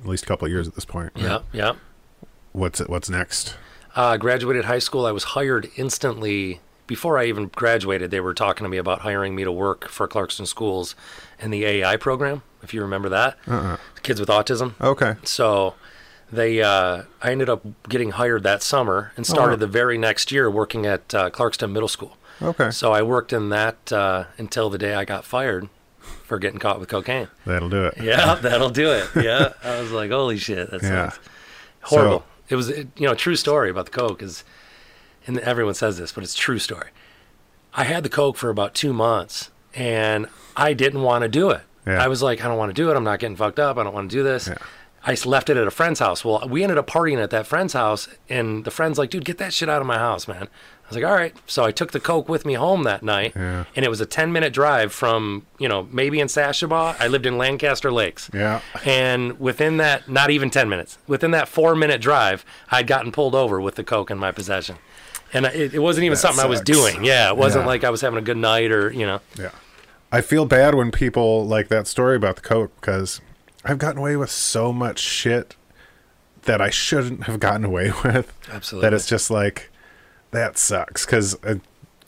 [0.04, 1.12] at least a couple of years at this point.
[1.16, 1.24] right?
[1.24, 1.38] Yeah.
[1.52, 1.72] Yeah.
[2.52, 3.56] What's what's next?
[3.96, 5.06] Uh, graduated high school.
[5.06, 6.60] I was hired instantly.
[6.86, 10.06] Before I even graduated, they were talking to me about hiring me to work for
[10.06, 10.94] Clarkston Schools
[11.40, 13.38] in the AI program, if you remember that.
[13.48, 13.78] Uh-uh.
[14.02, 14.74] Kids with autism.
[14.82, 15.14] Okay.
[15.24, 15.76] So
[16.30, 19.60] they, uh, I ended up getting hired that summer and started wow.
[19.60, 22.18] the very next year working at uh, Clarkston Middle School.
[22.42, 22.70] Okay.
[22.70, 25.70] So I worked in that uh, until the day I got fired
[26.24, 27.28] for getting caught with cocaine.
[27.46, 27.94] That'll do it.
[28.02, 29.08] Yeah, that'll do it.
[29.14, 31.12] Yeah, I was like, holy shit, that's Yeah.
[31.82, 32.20] horrible.
[32.20, 34.44] So- it was, it, you know, true story about the coke is,
[35.26, 36.88] and everyone says this, but it's a true story.
[37.72, 41.62] I had the coke for about two months, and I didn't want to do it.
[41.87, 42.04] Yeah.
[42.04, 42.96] I was like, I don't want to do it.
[42.96, 43.78] I'm not getting fucked up.
[43.78, 44.48] I don't want to do this.
[44.48, 44.56] Yeah.
[45.06, 46.22] I left it at a friend's house.
[46.24, 49.38] Well, we ended up partying at that friend's house, and the friend's like, dude, get
[49.38, 50.48] that shit out of my house, man.
[50.85, 51.35] I was like, all right.
[51.47, 53.64] So I took the Coke with me home that night, Yeah.
[53.75, 56.94] and it was a 10 minute drive from, you know, maybe in Sashabaw.
[57.01, 58.31] I lived in Lancaster Lakes.
[58.35, 58.61] Yeah.
[58.85, 63.35] And within that, not even 10 minutes, within that four minute drive, I'd gotten pulled
[63.35, 64.77] over with the Coke in my possession.
[65.33, 67.03] And it, it wasn't even That something I was doing.
[67.03, 67.68] Yeah, it wasn't Yeah.
[67.68, 69.20] like I was having a good night or, you know.
[69.38, 69.51] Yeah.
[70.12, 73.20] I feel bad when people like that story about the coke because
[73.64, 75.57] I've gotten away with so much shit
[76.42, 78.33] that I shouldn't have gotten away with.
[78.53, 78.87] Absolutely.
[78.90, 79.70] That it's just like
[80.35, 81.61] that sucks because it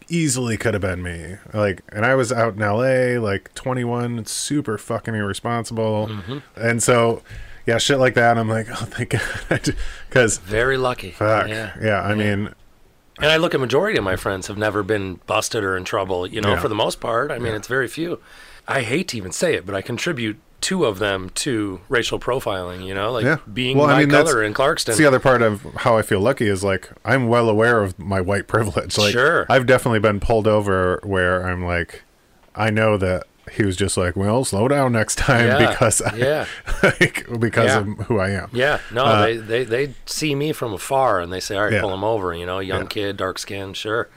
[0.09, 1.37] easily could have been me.
[1.53, 3.19] Like, and I was out in L.A.
[3.19, 6.39] like 21, super fucking irresponsible, Mm-hmm.
[6.57, 7.23] and so
[7.67, 8.39] yeah, shit like that.
[8.39, 9.75] I'm like, oh, thank God,
[10.09, 11.11] because Very lucky.
[11.11, 11.49] Fuck.
[11.49, 11.75] Yeah.
[11.83, 12.01] Yeah.
[12.03, 12.55] I mean,
[13.19, 16.27] And I look at majority of my friends have never been busted or in trouble,
[16.27, 16.61] you know, Yeah.
[16.61, 17.31] for the most part.
[17.33, 18.21] I mean, it's very few.
[18.69, 22.85] I hate to even say it, but I contribute two of them to racial profiling,
[22.85, 23.37] you know, like Yeah.
[23.53, 24.89] being Well, I mean, color in Clarkston.
[24.91, 27.99] It's the other part of how I feel lucky is like I'm well aware of
[27.99, 28.97] my white privilege.
[28.99, 29.47] Like Sure.
[29.49, 32.03] I've definitely been pulled over where I'm like,
[32.55, 36.17] I know that he was just like, well, slow down next time Yeah, because I,
[36.17, 36.47] yeah.
[36.83, 37.79] like, because Yeah.
[37.81, 38.51] of who I am.
[38.53, 41.81] Yeah, no, Uh, they, they they see me from afar and they say, "All right,
[41.81, 44.09] pull him over." You know, young kid, dark skin, sure.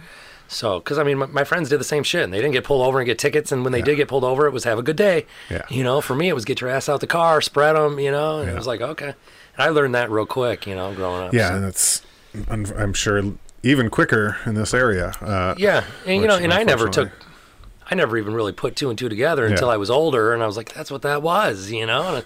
[0.52, 2.24] So, because I mean, my, my friends did the same shit.
[2.24, 4.24] And they didn't get pulled over and get tickets, and when they did get pulled
[4.24, 5.26] over, it was have a good day.
[5.50, 5.62] Yeah.
[5.70, 8.00] You know, for me, it was get your ass out the car, spread them.
[8.00, 8.54] You know, and Yeah.
[8.54, 9.06] it was like okay.
[9.10, 9.16] And
[9.58, 10.66] I learned that real quick.
[10.68, 11.34] You know, growing up.
[11.34, 11.56] Yeah, so.
[11.56, 12.02] and it's
[12.50, 13.22] I'm, I'm sure
[13.64, 15.10] even quicker in this area.
[15.22, 17.12] Uh, Yeah, and you know, and I never took,
[17.92, 19.74] I never even really put two and two together until Yeah.
[19.74, 22.16] I was older, and I was like, that's what that was, you know.
[22.16, 22.26] And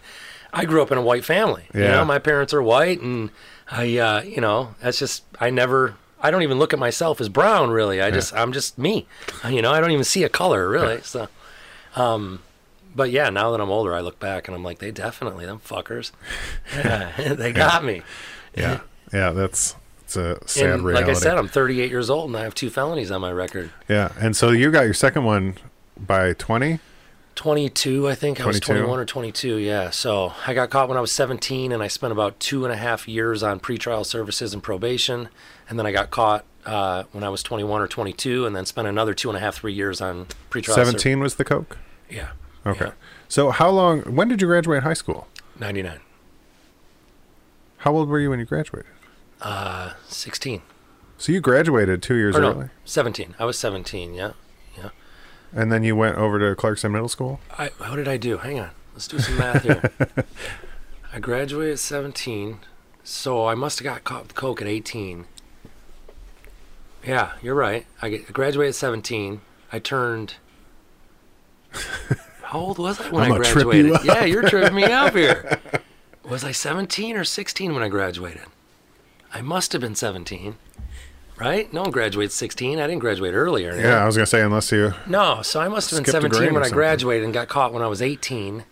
[0.54, 1.66] I grew up in a white family.
[1.74, 1.92] You Yeah.
[1.96, 3.32] know, my parents are white, and
[3.72, 5.96] I, uh, you know, that's just I never.
[6.24, 8.02] I don't even look at myself as brown, really.
[8.02, 9.06] I just, I'm just me.
[9.48, 11.02] You know, I don't even see a color, really.
[11.02, 11.28] So,
[11.96, 12.42] um,
[12.96, 15.60] but yeah, now that I'm older, I look back and I'm like, they definitely, them
[15.60, 16.12] fuckers,
[16.76, 18.02] yeah, they got me.
[18.56, 18.80] yeah,
[19.12, 19.32] yeah.
[19.32, 21.08] That's it's a sad And reality.
[21.08, 23.72] like I said, I'm 38 years old and I have two felonies on my record.
[23.90, 25.56] yeah, and so you got your second one
[25.98, 26.80] by 20.
[27.36, 28.40] 22, I think.
[28.40, 28.84] I was 22?
[28.86, 29.90] 21 or 22, yeah.
[29.90, 32.78] So I got caught when I was 17, and I spent about two and a
[32.78, 35.30] half years on pretrial services and probation.
[35.74, 38.88] And then I got caught uh, when I was 21 or 22, and then spent
[38.88, 40.76] another two and a half, three years on pretrial.
[40.76, 41.80] ser- 17 was the coke.
[42.08, 42.34] yeah.
[42.64, 42.86] Okay.
[42.86, 42.92] Yeah.
[43.28, 44.02] So how long?
[44.02, 45.28] When did you graduate high school?
[45.60, 46.00] 99.
[47.78, 48.92] How old were you when you graduated?
[49.42, 50.62] Uh, 16.
[51.18, 53.34] So you graduated two years no, early, 17.
[53.40, 54.34] I was 17, yeah.
[54.78, 54.90] Yeah.
[55.52, 57.40] and then you went over to Clarkston Middle School.
[57.58, 58.38] I, how did I do?
[58.38, 58.70] Hang on.
[58.94, 59.92] Let's do some math here.
[61.14, 62.60] I graduated at 17,
[63.04, 65.26] so I must have got caught with coke at 18.
[67.06, 67.86] Yeah, you're right.
[68.02, 69.42] I get- I graduated at 17.
[69.72, 70.36] I turned.
[72.44, 73.86] How old was I when I'm I graduated?
[73.88, 73.98] you.
[74.04, 75.60] Yeah, you're tripping me up here.
[76.24, 78.44] Was I 17 or 16 when I graduated?
[79.34, 80.56] I must have been 17.
[81.38, 81.74] Right?
[81.74, 82.80] No one graduates 16.
[82.80, 83.76] I didn't graduate earlier.
[83.76, 86.30] Yeah, I was gonna say unless you No, so I must have been Skipped a
[86.30, 88.64] grade 17 when I graduated and got caught when I was 18.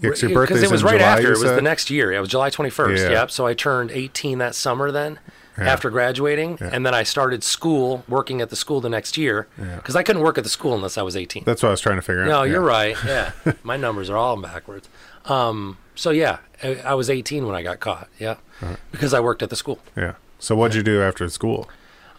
[0.00, 0.62] your Because birthday.
[0.64, 1.26] it was in right July, after.
[1.32, 2.10] It was the next year.
[2.12, 2.98] It was July 21st.
[2.98, 3.10] Yeah.
[3.10, 3.30] Yep.
[3.30, 5.20] So I turned 18 that summer then
[5.58, 5.64] Yeah.
[5.64, 6.58] after graduating.
[6.60, 6.70] Yeah.
[6.72, 9.48] And then I started school, working at the school the next year.
[9.76, 11.44] Because I couldn't work at the school unless I was 18.
[11.44, 12.38] That's what I was trying to figure no, out.
[12.38, 12.96] No, you're right.
[13.04, 13.32] Yeah.
[13.62, 14.88] My numbers are all backwards.
[15.26, 18.08] Um, so yeah, I, I was 18 when I got caught.
[18.18, 18.36] Yeah.
[18.62, 18.76] Uh-huh.
[18.90, 19.78] Because I worked at the school.
[19.96, 20.14] Yeah.
[20.38, 21.68] So what'd you do after school?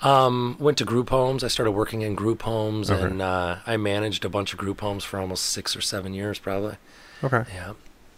[0.04, 1.44] Um, went to group homes.
[1.44, 3.02] I started working in group homes, Okay.
[3.04, 6.40] and uh, I managed a bunch of group homes for almost six or seven years,
[6.40, 6.76] probably.
[7.24, 7.46] Okay.
[7.54, 7.74] Yeah.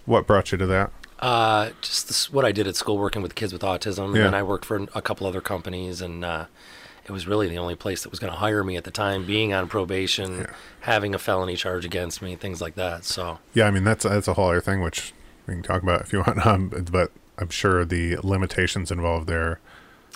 [0.05, 0.91] What brought you to that?
[1.25, 4.23] Uh, just this, what I did at school, working with kids with autism, and Yeah.
[4.25, 6.45] then I worked for a couple other companies, and uh,
[7.03, 9.25] it was really the only place that was going to hire me at the time,
[9.25, 10.45] being on probation, Yeah.
[10.81, 13.05] having a felony charge against me, things like that.
[13.05, 15.13] So Yeah, I mean that's that's a whole other thing which
[15.47, 16.45] we can talk about if you want.
[16.45, 19.59] Um, but I'm sure the limitations involved there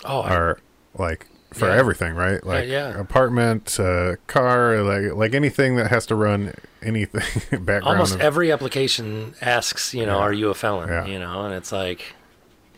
[0.04, 0.58] oh, I- are
[0.96, 1.76] like for Yeah.
[1.76, 2.44] everything, right?
[2.44, 2.98] Like yeah.
[2.98, 7.22] apartment, uh, car, like like anything that has to run anything
[7.64, 7.84] background.
[7.84, 10.24] almost of- every application asks, you know, Yeah.
[10.24, 10.88] are you a felon?
[10.88, 11.06] Yeah.
[11.06, 12.14] You know, and it's like,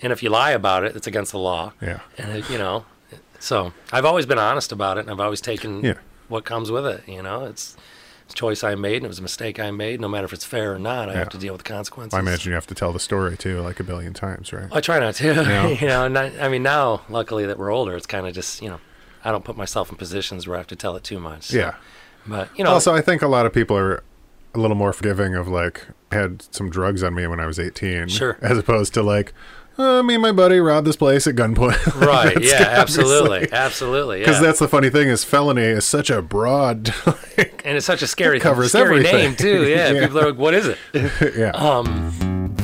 [0.01, 1.73] and if you lie about it, it's against the law.
[1.81, 2.85] yeah, and it, you know
[3.39, 5.95] so i've always been honest about it and i've always taken Yeah.
[6.29, 7.77] what comes with it you know it's
[8.35, 10.75] choice i made and it was a mistake i made no matter if it's fair
[10.75, 11.19] or not i Yeah.
[11.19, 13.61] have to deal with the consequences I imagine you have to tell the story too,
[13.61, 14.69] like a billion times, right?
[14.73, 15.69] i try not to Yeah.
[15.69, 18.69] you know I, I mean now luckily that we're older it's kind of just you
[18.71, 18.81] know
[19.25, 21.57] i don't put myself in positions where i have to tell it too much so-
[21.59, 21.75] yeah.
[22.27, 24.03] but you know Also, I think a lot of people are
[24.55, 28.09] a little more forgiving of like had some drugs on me when I was 18,
[28.09, 28.37] Sure.
[28.43, 29.33] as opposed to like
[29.79, 32.01] uh, me and my buddy robbed this place at gunpoint.
[32.07, 34.43] right yeah obviously- absolutely absolutely Because yeah.
[34.47, 38.07] that's the funny thing is felony is such a broad, like, and it's such a
[38.07, 39.17] scary covers scary everything.
[39.17, 40.01] name too yeah, Yeah.
[40.07, 40.79] people are like what is it
[41.37, 41.51] yeah.
[41.53, 42.55] um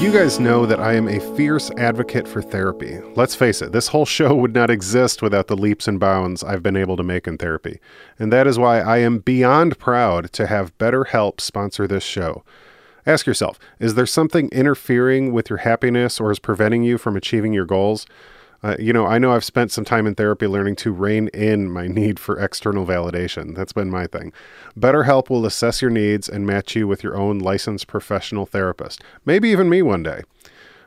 [0.00, 3.00] You guys know that I am a fierce advocate for therapy.
[3.16, 6.62] Let's face it, this whole show would not exist without the leaps and bounds I've
[6.62, 7.80] been able to make in therapy.
[8.16, 12.44] And that is why I am beyond proud to have BetterHelp sponsor this show.
[13.08, 17.54] Ask yourself is there something interfering with your happiness or is preventing you from achieving
[17.54, 18.06] your goals?
[18.62, 21.70] Uh, you know, I know I've spent some time in therapy learning to rein in
[21.70, 23.56] my need for external validation.
[23.56, 24.30] That's been my thing.
[24.78, 29.02] BetterHelp will assess your needs and match you with your own licensed professional therapist.
[29.24, 30.20] Maybe even me one day.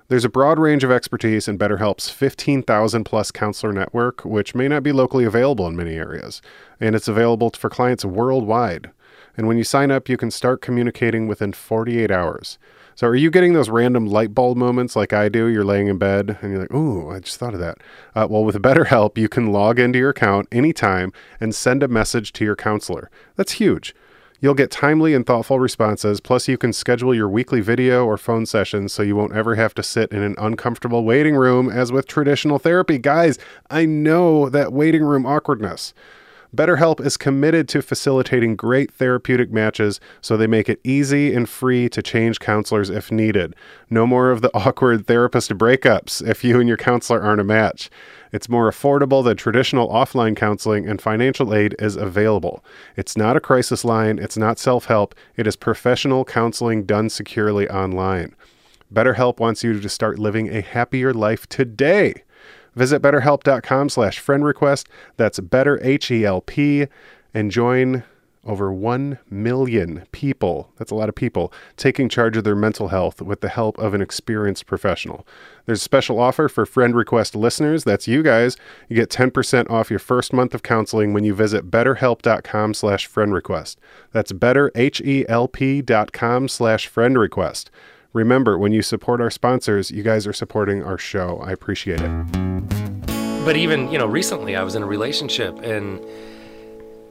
[0.09, 4.83] There's a broad range of expertise in BetterHelp's 15,000 plus counselor network, which may not
[4.83, 6.39] be locally available in many areas,
[6.79, 8.91] and it's available for clients worldwide.
[9.37, 12.57] And when you sign up, you can start communicating within 48 hours.
[12.95, 15.45] So, are you getting those random light bulb moments like I do?
[15.47, 17.77] You're laying in bed and you're like, ooh, I just thought of that.
[18.13, 22.33] Uh, well, with BetterHelp, you can log into your account anytime and send a message
[22.33, 23.09] to your counselor.
[23.37, 23.95] That's huge.
[24.41, 28.47] You'll get timely and thoughtful responses, plus, you can schedule your weekly video or phone
[28.47, 32.07] sessions so you won't ever have to sit in an uncomfortable waiting room as with
[32.07, 32.97] traditional therapy.
[32.97, 33.37] Guys,
[33.69, 35.93] I know that waiting room awkwardness.
[36.53, 41.87] BetterHelp is committed to facilitating great therapeutic matches so they make it easy and free
[41.87, 43.55] to change counselors if needed.
[43.89, 47.89] No more of the awkward therapist breakups if you and your counselor aren't a match.
[48.33, 52.65] It's more affordable than traditional offline counseling, and financial aid is available.
[52.97, 57.69] It's not a crisis line, it's not self help, it is professional counseling done securely
[57.69, 58.35] online.
[58.93, 62.23] BetterHelp wants you to start living a happier life today.
[62.75, 64.87] Visit betterhelp.com slash friend request.
[65.17, 66.87] That's better H-E-L-P
[67.33, 68.03] and join
[68.43, 70.71] over 1 million people.
[70.77, 73.93] That's a lot of people taking charge of their mental health with the help of
[73.93, 75.27] an experienced professional.
[75.65, 77.83] There's a special offer for friend request listeners.
[77.83, 78.57] That's you guys.
[78.89, 83.31] You get 10% off your first month of counseling when you visit betterhelp.com slash friend
[83.33, 83.79] request.
[84.11, 87.69] That's betterhelp.com slash friend request.
[88.13, 91.41] Remember, when you support our sponsors, you guys are supporting our show.
[91.43, 93.45] I appreciate it.
[93.45, 96.03] But even, you know, recently I was in a relationship and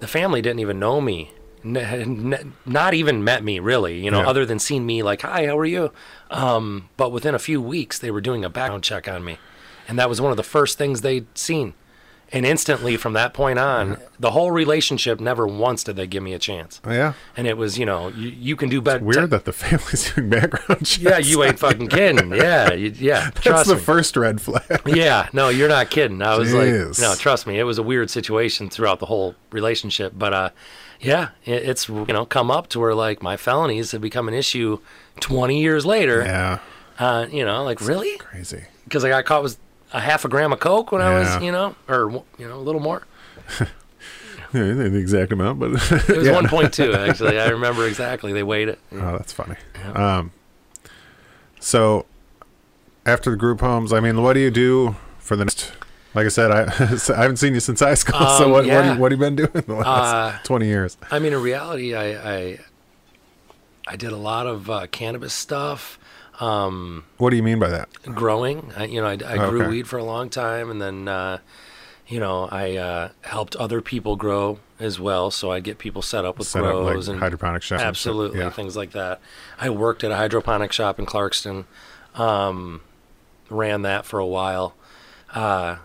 [0.00, 1.32] the family didn't even know me.
[1.62, 4.28] Not even met me really, you know, Yeah.
[4.28, 5.92] other than seeing me like, "Hi, how are you?"
[6.30, 9.38] Um, but within a few weeks, they were doing a background check on me,
[9.86, 11.74] and that was one of the first things they'd seen.
[12.32, 16.32] And instantly, from that point on, the whole relationship never once did they give me
[16.32, 16.80] a chance.
[16.84, 17.14] Oh, yeah.
[17.36, 19.04] And it was, you know, you, you can do better.
[19.04, 20.98] Weird that the family's doing background checks.
[20.98, 22.30] yeah, you ain't fucking kidding.
[22.40, 23.30] Yeah, you, yeah.
[23.30, 23.80] That's Trust the me.
[23.80, 24.62] first red flag.
[24.86, 26.22] Yeah, no, you're not kidding.
[26.22, 26.98] I was Jeez.
[26.98, 30.12] like, no, trust me, it was a weird situation throughout the whole relationship.
[30.16, 30.50] But uh,
[31.00, 34.34] yeah, it, it's you know come up to where like my felonies have become an
[34.34, 34.78] issue
[35.18, 36.22] 20 years later.
[36.22, 36.58] yeah.
[36.98, 38.16] Uh, you know, like really?
[38.18, 38.64] Crazy.
[38.84, 39.58] Because I got caught with
[39.92, 42.64] a half a gram of coke when I was, you know, or you know, a
[42.64, 43.02] little more.
[44.52, 45.90] Yeah, the exact amount, but It was
[46.26, 46.32] yeah.
[46.42, 47.38] 1.2 actually.
[47.38, 48.32] I remember exactly.
[48.32, 48.80] They weighed it.
[48.90, 49.54] Oh, that's funny.
[49.94, 50.32] Um,
[51.60, 52.04] so
[53.06, 55.70] after the group homes, I mean, what do you do for the next?
[56.14, 58.18] Like I said, I I haven't seen you since high school.
[58.18, 58.82] so Um, what what, yeah.
[58.82, 60.96] have you, what have you been doing the last Uh, twenty years?
[61.12, 62.06] I mean, in reality, I
[62.38, 62.58] I,
[63.86, 65.96] I did a lot of uh, cannabis stuff.
[66.40, 67.88] Um, What do you mean by that?
[68.14, 68.72] growing.
[68.76, 69.16] I, you know, I, I
[69.48, 69.68] grew Okay.
[69.68, 71.38] weed for a long time, and then, uh,
[72.08, 75.30] you know, I uh, helped other people grow as well.
[75.30, 77.82] So I'd get people set up with Set up like grows and hydroponic shops.
[77.82, 78.50] absolutely Yeah.
[78.50, 79.20] things like that.
[79.60, 81.66] I worked at a hydroponic shop in Clarkston,
[82.14, 82.80] um,
[83.50, 84.74] ran that for a while,
[85.34, 85.76] uh,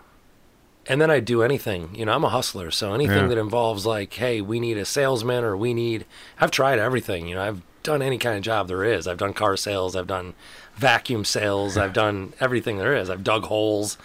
[0.88, 1.94] and then I do anything.
[1.94, 3.28] You know, I'm a hustler, so anything Yeah.
[3.28, 6.06] that involves like, hey, we need a salesman or we need.
[6.40, 7.26] I've tried everything.
[7.28, 9.06] You know, I've done any kind of job there is.
[9.08, 9.96] I've done car sales.
[9.96, 10.34] I've done
[10.76, 11.76] vacuum sales.
[11.78, 13.08] I've done everything there is.
[13.08, 13.96] I've dug holes.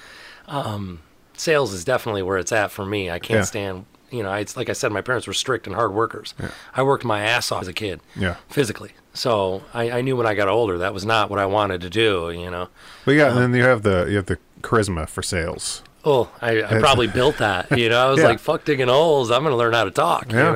[0.47, 1.01] Um,
[1.35, 3.09] sales is definitely where it's at for me.
[3.11, 3.43] I can't Yeah.
[3.45, 3.85] stand.
[4.09, 6.33] You know, I, it's like I said, my parents were strict and hard workers.
[6.39, 6.49] Yeah.
[6.75, 8.35] I worked my ass off as a kid Yeah.
[8.49, 8.91] physically.
[9.13, 11.89] So I, I knew when I got older that was not what I wanted to
[11.89, 12.31] do.
[12.31, 12.67] You know,
[13.05, 15.81] But yeah, and then you have the you have the charisma for sales.
[16.03, 17.77] oh, I, I probably built that.
[17.77, 18.27] You know, I was Yeah.
[18.27, 19.31] like, fuck digging holes.
[19.31, 20.31] I'm gonna learn how to talk.
[20.31, 20.37] Yeah.
[20.47, 20.53] You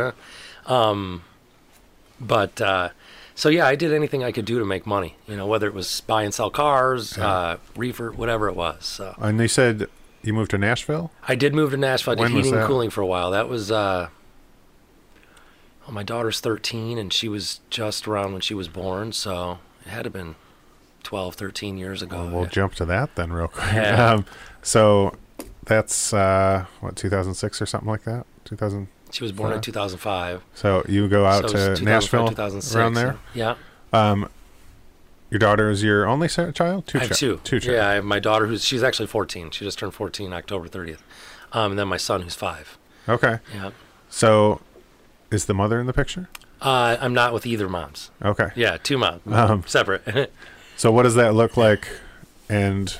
[0.68, 0.76] know?
[0.76, 1.24] Um,
[2.20, 2.90] but uh,
[3.36, 5.15] so yeah, I did anything I could do to make money.
[5.28, 8.86] You know, whether it was buy and sell cars, uh, reefer, whatever it was.
[8.86, 9.88] So And they said
[10.24, 11.12] you moved to Nashville.
[11.28, 12.13] I did move to Nashville.
[12.13, 13.30] I did When was heating and cooling for a while.
[13.32, 14.10] That was uh,
[15.86, 19.89] well, my daughter's 13, and she was just around when she was born, so it
[19.89, 20.36] had to have been
[21.04, 22.17] 12, 13 years ago.
[22.24, 22.50] Well, we'll Yeah.
[22.50, 23.71] jump to that then real quick.
[23.74, 24.13] Yeah.
[24.15, 24.26] Um,
[24.63, 25.15] so
[25.65, 28.26] that's uh, what 2006 or something like that.
[28.45, 28.88] 2000.
[29.15, 30.43] She was born in 2005.
[30.56, 33.17] So you go out so to Nashville 2006, around there.
[33.34, 33.56] Yeah,
[33.93, 34.28] Um,
[35.32, 36.86] your daughter is your only child.
[36.88, 37.39] Two I have two.
[37.45, 37.62] Two.
[37.62, 39.51] chi- Yeah, I have my daughter who's she's actually 14.
[39.51, 40.99] She just turned 14 October 30th.
[41.54, 42.78] Um, and then my son who's five.
[43.08, 43.39] Okay.
[43.54, 43.71] Yeah.
[44.10, 44.60] So
[45.32, 46.28] is the mother in the picture?
[46.62, 48.12] Uh, I'm not with either moms.
[48.23, 48.49] Okay.
[48.56, 50.32] Yeah, two moms, Um, separate.
[50.78, 51.88] So what does that look like?
[52.49, 52.97] And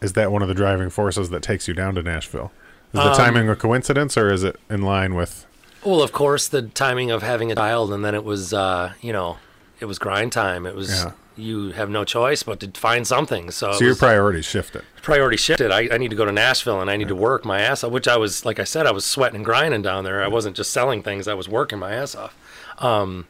[0.00, 2.52] is that one of the driving forces that takes you down to Nashville?
[2.96, 5.46] Is the Um, timing a coincidence, or is it in line with?
[5.84, 9.12] Well, of course, the timing of having a child, and then it was, uh, you
[9.12, 9.36] know,
[9.80, 10.66] it was grind time.
[10.66, 11.10] It was Yeah.
[11.36, 13.50] you have no choice but to find something.
[13.50, 14.82] So, So your was- priorities shifted.
[15.02, 15.70] priority shifted.
[15.70, 17.92] I, I need to go to Nashville, and I need to work my ass off.
[17.92, 20.24] Which I was, like I said, I was sweating and grinding down there.
[20.24, 22.34] I wasn't just selling things; I was working my ass off.
[22.78, 23.26] Um,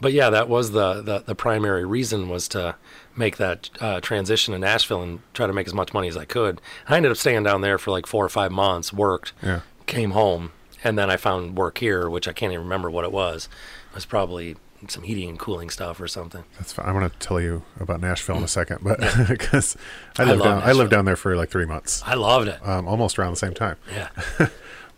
[0.00, 2.74] but yeah, that was the, the the primary reason was to
[3.16, 6.24] make that uh, transition to Nashville and try to make as much money as I
[6.24, 6.60] could.
[6.88, 9.60] I ended up staying down there for like four or five months, worked, Yeah.
[9.86, 10.52] came home
[10.82, 13.48] and then I found work here, which I can't even remember what it was.
[13.90, 14.56] It was probably
[14.88, 16.44] some heating and cooling stuff or something.
[16.58, 16.86] That's fine.
[16.86, 19.76] I'm going to tell you about Nashville in a second, but because
[20.18, 22.48] I I lived love down, I lived down there for like three months, I loved
[22.48, 22.58] it.
[22.68, 23.76] um, almost around the same time.
[23.92, 24.08] Yeah.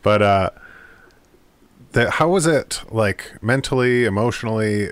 [0.03, 0.51] But uh,
[1.93, 4.91] the, how was it like mentally, emotionally,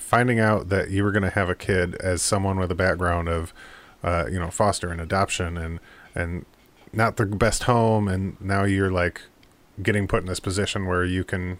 [0.00, 3.28] finding out that you were going to have a kid as someone with a background
[3.28, 3.52] of,
[4.02, 5.80] uh, you know, foster and adoption and
[6.14, 6.44] and
[6.92, 9.22] not the best home, and now you're like
[9.82, 11.58] getting put in this position where you can,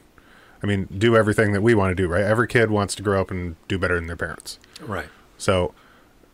[0.63, 2.25] I mean, do everything that we want to do, right?
[2.25, 4.59] Every kid wants to grow up and do better than their parents.
[4.81, 5.09] Right.
[5.37, 5.75] So,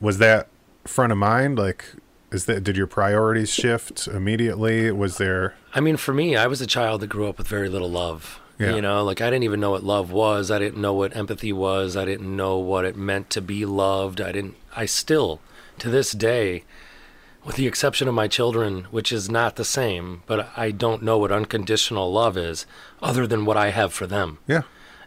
[0.01, 0.49] was that
[0.85, 1.59] front of mind?
[1.59, 1.85] Like,
[2.31, 4.91] is that did your priorities shift immediately?
[4.91, 5.55] Was there?
[5.75, 8.41] I mean, for me, I was a child that grew up with very little love.
[8.59, 8.77] Yeah.
[8.77, 10.51] You know, like I didn't even know what love was.
[10.51, 11.97] I didn't know what empathy was.
[11.97, 14.21] I didn't know what it meant to be loved.
[14.21, 15.41] I didn't, I still,
[15.81, 16.63] to this day,
[17.45, 21.19] with the exception of my children, which is not the same, but I don't know
[21.19, 22.65] what unconditional love is
[23.03, 24.39] other than what I have for them.
[24.47, 24.63] Yeah,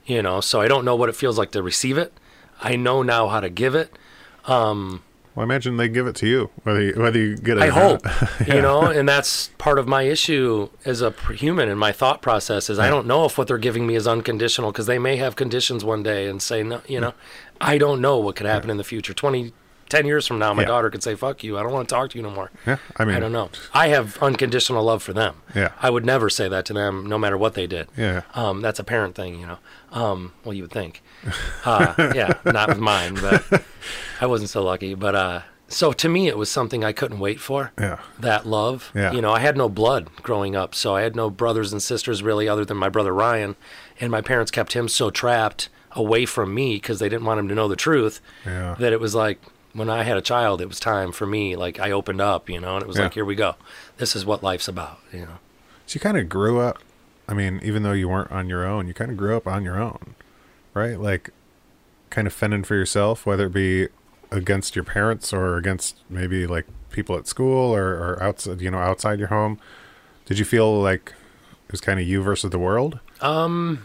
[0.05, 2.13] You know, so I don't know what it feels like to receive it.
[2.61, 3.97] I know now how to give it.
[4.45, 5.03] Um,
[5.37, 7.63] well, I imagine they give it to you, whether you, whether you get it.
[7.63, 8.47] I hope, not.
[8.47, 12.71] you know, and that's part of my issue as a human and my thought process
[12.71, 15.35] is I don't know if what they're giving me is unconditional because they may have
[15.35, 17.13] conditions one day and say no, you know,
[17.61, 19.13] I don't know what could happen in the future.
[19.13, 19.53] 20,
[19.89, 20.69] 10 years from now, my Yeah.
[20.69, 21.55] daughter could say, fuck you.
[21.57, 22.49] I don't want to talk to you no more.
[22.65, 22.77] yeah.
[22.97, 23.49] I mean, I don't know.
[23.75, 25.35] I have unconditional love for them.
[25.55, 25.69] Yeah.
[25.81, 27.87] I would never say that to them no matter what they did.
[27.95, 28.23] Yeah.
[28.33, 29.59] Um, that's a parent thing, you know.
[29.91, 31.01] Um, well, you would think.
[31.65, 33.63] Uh, yeah, not with mine, but
[34.21, 34.93] I wasn't so lucky.
[34.93, 37.73] But uh, so to me, it was something I couldn't wait for.
[37.77, 37.99] Yeah.
[38.19, 38.91] That love.
[38.95, 39.11] Yeah.
[39.11, 42.23] You know, I had no blood growing up, so I had no brothers and sisters
[42.23, 43.57] really, other than my brother Ryan,
[43.99, 47.47] and my parents kept him so trapped away from me because they didn't want him
[47.49, 48.21] to know the truth.
[48.45, 48.75] Yeah.
[48.79, 49.39] That it was like
[49.73, 51.57] when I had a child, it was time for me.
[51.57, 53.03] Like I opened up, you know, and it was Yeah.
[53.03, 53.55] like, here we go.
[53.97, 55.37] This is what life's about, you know.
[55.85, 56.79] So you kind of grew up.
[57.27, 59.63] I mean, even though you weren't on your own, you kind of grew up on
[59.65, 60.15] your own,
[60.77, 60.99] right?
[60.99, 61.31] Like,
[62.09, 63.87] kind of fending for yourself, whether it be
[64.31, 68.79] against your parents or against maybe like people at school or, or outside, you know,
[68.79, 69.59] outside your home.
[70.25, 71.13] Did you feel like
[71.65, 72.99] it was kind of you versus the world?
[73.21, 73.83] Um,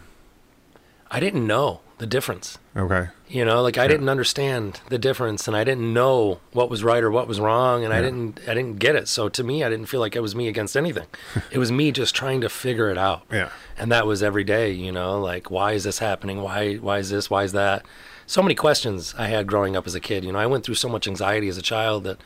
[1.11, 2.59] I didn't know the difference.
[2.77, 3.07] Okay.
[3.29, 7.01] You know, like I didn't understand the difference and I didn't know what was right
[7.01, 9.07] or what was wrong and I didn't I didn't get it.
[9.07, 11.07] So to me I didn't feel like it was me against anything.
[11.53, 13.23] it was me just trying to figure it out.
[13.31, 13.51] Yeah.
[13.79, 16.43] And that was every day, you know, like why is this happening?
[16.43, 17.31] Why why is this?
[17.31, 17.87] Why is that?
[18.27, 20.25] So many questions I had growing up as a kid.
[20.25, 22.19] You know, I went through so much anxiety as a child that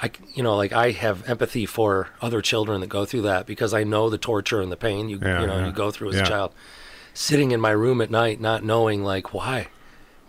[0.00, 3.72] I, you know, like I have empathy for other children that go through that because
[3.72, 5.66] I know the torture and the pain you, Yeah, you know, yeah.
[5.66, 6.22] you go through as Yeah.
[6.22, 6.54] a child.
[7.14, 9.68] Sitting in my room at night, not knowing like why,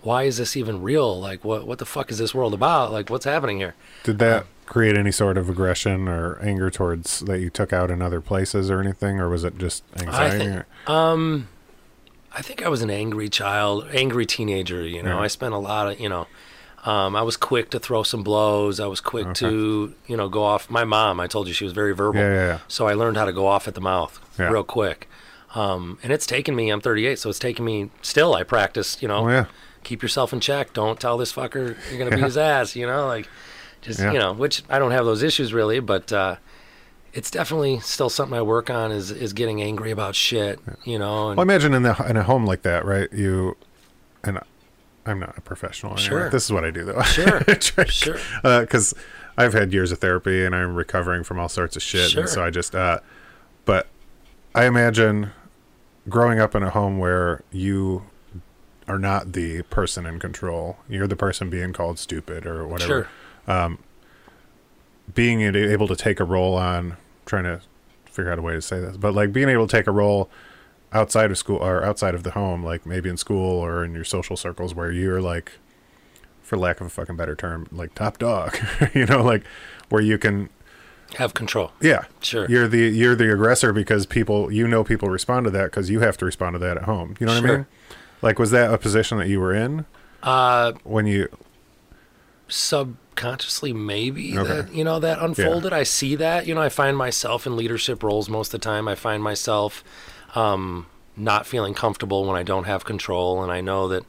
[0.02, 1.20] why is this even real?
[1.20, 2.92] Like what, what the fuck is this world about?
[2.92, 3.76] Like what's happening here?
[4.04, 8.02] Did that create any sort of aggression or anger towards that you took out in
[8.02, 10.64] other places or anything, or was it just anxiety?
[10.88, 11.46] think-
[12.36, 14.82] I think I was an angry child, angry teenager.
[14.88, 15.22] You know, Yeah.
[15.22, 16.26] I spent a lot of, you know,
[16.84, 18.80] um, I was quick to throw some blows.
[18.80, 19.34] I was quick Okay.
[19.46, 20.68] to, you know, go off.
[20.70, 22.20] My mom, I told you, she was very verbal.
[22.20, 22.60] Yeah, yeah, yeah.
[22.68, 25.08] So I learned how to go off at the mouth real quick.
[25.54, 26.70] Um, and it's taken me.
[26.70, 27.90] I'm 38, so it's taken me.
[28.02, 29.02] Still, I practice.
[29.02, 29.46] You know, oh yeah,
[29.84, 30.74] keep yourself in check.
[30.74, 32.76] Don't tell this fucker you're gonna beat his ass.
[32.76, 33.28] You know, like
[33.82, 34.12] just Yeah.
[34.14, 36.38] you know, which I don't have those issues really, but uh,
[37.14, 38.92] it's definitely still something I work on.
[38.92, 40.60] Is is getting angry about shit.
[40.86, 43.12] You know, and Well, imagine in the in a home like that, right?
[43.14, 43.56] You
[44.24, 44.40] and
[45.06, 45.92] I'm not a professional.
[45.94, 46.08] Anyway.
[46.08, 46.30] Sure.
[46.32, 47.02] This is what I do though.
[47.04, 47.40] Sure.
[47.60, 48.18] Try- Sure.
[48.42, 48.96] Because
[49.38, 52.22] I've had years of therapy and I'm recovering from all sorts of shit, Sure.
[52.22, 52.74] and so I just.
[52.74, 53.00] uh
[53.66, 53.88] But
[54.56, 55.32] I imagine
[56.10, 58.04] growing up in a home where you
[58.88, 60.78] are not the person in control.
[60.90, 63.10] You're the person being called stupid or whatever.
[63.48, 63.56] sure.
[63.56, 63.80] Um,
[65.14, 67.62] being able to take a role on trying to
[68.06, 70.30] figure out a way to say this, but like being able to take a role
[70.94, 74.04] outside of school or outside of the home, like maybe in school or in your
[74.04, 75.54] social circles where you're like,
[76.42, 78.58] for lack of a fucking better term, like top dog,
[78.94, 79.44] you know, like
[79.90, 80.50] where you can,
[81.18, 81.72] Have control.
[81.82, 82.48] yeah, Sure.
[82.50, 86.00] you're the you're the aggressor because people you know people respond to that because you
[86.00, 87.16] have to respond to that at home.
[87.20, 87.66] You know what I mean?
[88.22, 89.86] Like, was that a position that you were in
[90.24, 91.28] Uh, when you?
[92.48, 94.62] subconsciously maybe Okay.
[94.62, 98.04] that you know that unfolded i see that you know i find myself in leadership
[98.04, 99.84] roles most of the time i find myself
[100.36, 100.86] um
[101.16, 104.04] not feeling comfortable when i don't have control and i know that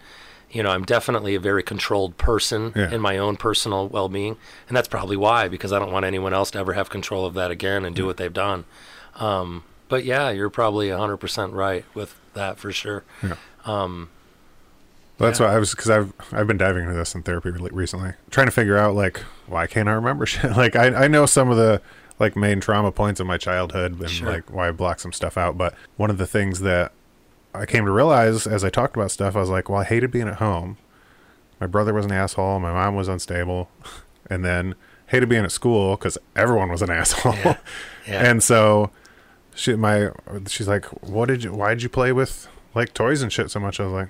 [0.55, 2.91] you know i'm definitely a very controlled person Yeah.
[2.91, 4.37] in my own personal well-being
[4.69, 7.35] and that's probably why because i don't want anyone else to ever have control of
[7.35, 8.65] that again and do what they've done
[9.17, 13.05] um but yeah you're probably 100% right with that for sure
[15.19, 15.47] Well, that's Yeah.
[15.47, 18.47] why I was because I've I've been diving into this in therapy re- recently, trying
[18.47, 20.51] to figure out like why can't I remember shit.
[20.57, 21.81] Like I I know some of the
[22.19, 24.29] like main trauma points of my childhood and Sure.
[24.31, 25.57] like why I block some stuff out.
[25.57, 26.91] But one of the things that
[27.55, 30.11] I came to realize as I talked about stuff, I was like, well, I hated
[30.11, 30.77] being at home.
[31.61, 32.59] My brother was an asshole.
[32.59, 33.71] My mom was unstable,
[34.31, 34.75] and then
[35.07, 37.35] hated being at school because everyone was an asshole.
[37.35, 37.57] Yeah.
[38.07, 38.31] Yeah.
[38.31, 38.91] And so
[39.55, 40.11] she my
[40.49, 41.55] she's like, "What did you?
[41.55, 44.09] Why did you play with like toys and shit so much?" I was like,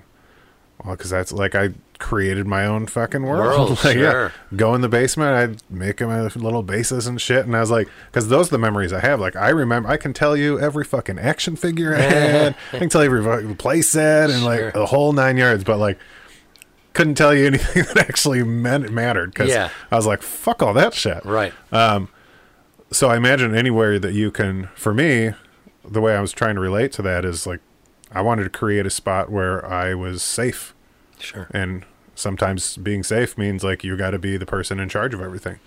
[0.83, 1.69] "Well, because that's like I
[1.99, 3.69] created my own fucking world.
[3.69, 4.31] World, Like, sure.
[4.55, 5.31] Go in the basement.
[5.35, 7.45] I'd make my little bases and shit.
[7.45, 9.19] And I was like, because those are the memories I have.
[9.19, 12.55] Like I remember, I can tell you every fucking action figure I had.
[12.73, 14.65] I can tell you every play set and Sure.
[14.65, 15.63] like the whole nine yards.
[15.63, 15.97] But like.
[16.93, 19.69] Couldn't tell you anything that actually meant mattered because Yeah.
[19.91, 21.51] I was like, "Fuck all that shit." right.
[21.71, 22.07] Um.
[22.91, 25.31] so I imagine anywhere that you can, for me,
[25.83, 27.59] the way I was trying to relate to that is like,
[28.13, 30.73] I wanted to create a spot where I was safe.
[31.19, 31.47] Sure.
[31.51, 31.85] And
[32.15, 35.59] sometimes being safe means like you got to be the person in charge of everything.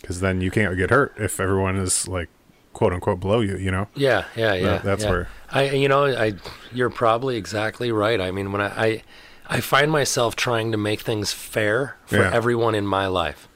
[0.00, 2.28] Because then you can't get hurt if everyone is like,
[2.72, 3.88] quote unquote, below you, you know?
[3.94, 4.78] Yeah, yeah, yeah.
[4.78, 5.10] that's yeah.
[5.10, 6.34] where- I, you know, I,
[6.72, 8.20] you're probably exactly right.
[8.20, 9.02] I mean, when I, I,
[9.48, 12.30] I find myself trying to make things fair for Yeah.
[12.32, 13.48] everyone in my life.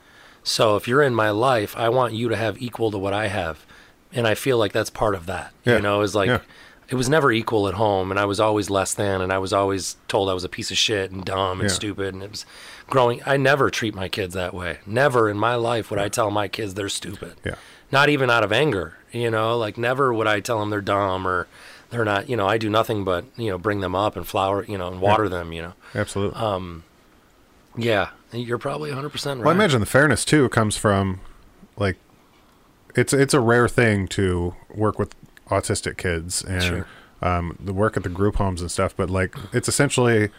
[0.42, 3.28] So if you're in my life, I want you to have equal to what I
[3.28, 3.64] have,
[4.12, 5.52] and I feel like that's part of that.
[5.64, 5.76] Yeah.
[5.76, 6.42] You know, is like.
[6.86, 6.92] Yeah.
[6.92, 9.52] It was never equal at home, and I was always less than, and I was
[9.52, 11.74] always told I was a piece of shit and dumb and Yeah.
[11.74, 12.46] stupid, and it was
[12.88, 13.20] growing.
[13.26, 14.78] I never treat my kids that way.
[14.86, 17.54] Never in my life would I tell my kids they're stupid Yeah.
[17.90, 21.24] not even out of anger you know like never would i tell them they're dumb
[21.28, 21.46] or
[21.90, 24.64] they're not you know i do nothing but you know bring them up and flower
[24.64, 26.36] you know and water them you know Absolutely.
[26.40, 26.82] Um
[27.76, 31.20] yeah you're probably 100% right Well, I imagine the fairness too comes from
[31.76, 31.96] like
[32.96, 35.14] it's it's a rare thing to work with
[35.50, 36.86] autistic kids and Sure.
[37.22, 38.94] um, the work at the group homes and stuff.
[38.96, 40.30] But like it's essentially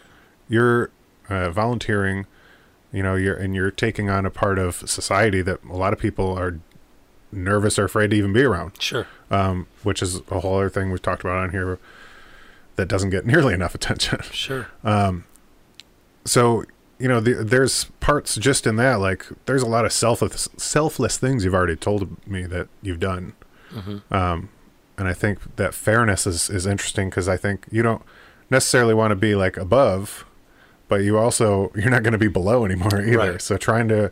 [0.48, 0.90] you're
[1.28, 2.26] uh, volunteering,
[2.92, 5.98] you know, you're and you're taking on a part of society that a lot of
[5.98, 6.58] people are
[7.32, 8.72] nervous or afraid to even be around.
[8.80, 11.78] sure Um, which is a whole other thing we've talked about on here
[12.76, 15.24] that doesn't get nearly enough attention sure Um,
[16.24, 16.64] so
[16.98, 21.18] you know the, there's parts just in that like there's a lot of selfless selfless
[21.18, 23.32] things you've already told me that you've done
[24.10, 24.48] um,
[24.98, 28.02] and i think that fairness is, is interesting because i think you don't
[28.50, 30.24] necessarily want to be like above
[30.88, 33.32] but you also you're not going to be below anymore either.
[33.32, 33.42] Right.
[33.42, 34.10] so trying to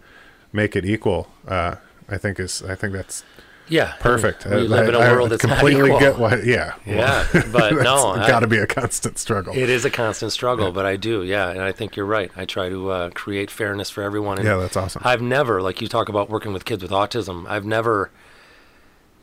[0.52, 1.76] make it equal uh,
[2.08, 3.24] i think is i think that's
[3.66, 4.44] yeah perfect.
[4.44, 5.98] we I- live in a I- I world that's not completely equal.
[6.00, 6.74] get why yeah.
[6.84, 9.54] Yeah, but no, I- got to be a constant struggle.
[9.56, 12.30] It is a constant struggle but i do yeah and i think you're right.
[12.36, 15.00] I try to uh, create fairness for everyone and yeah that's awesome.
[15.04, 18.10] I've never, like you talk about working with kids with autism, I've never,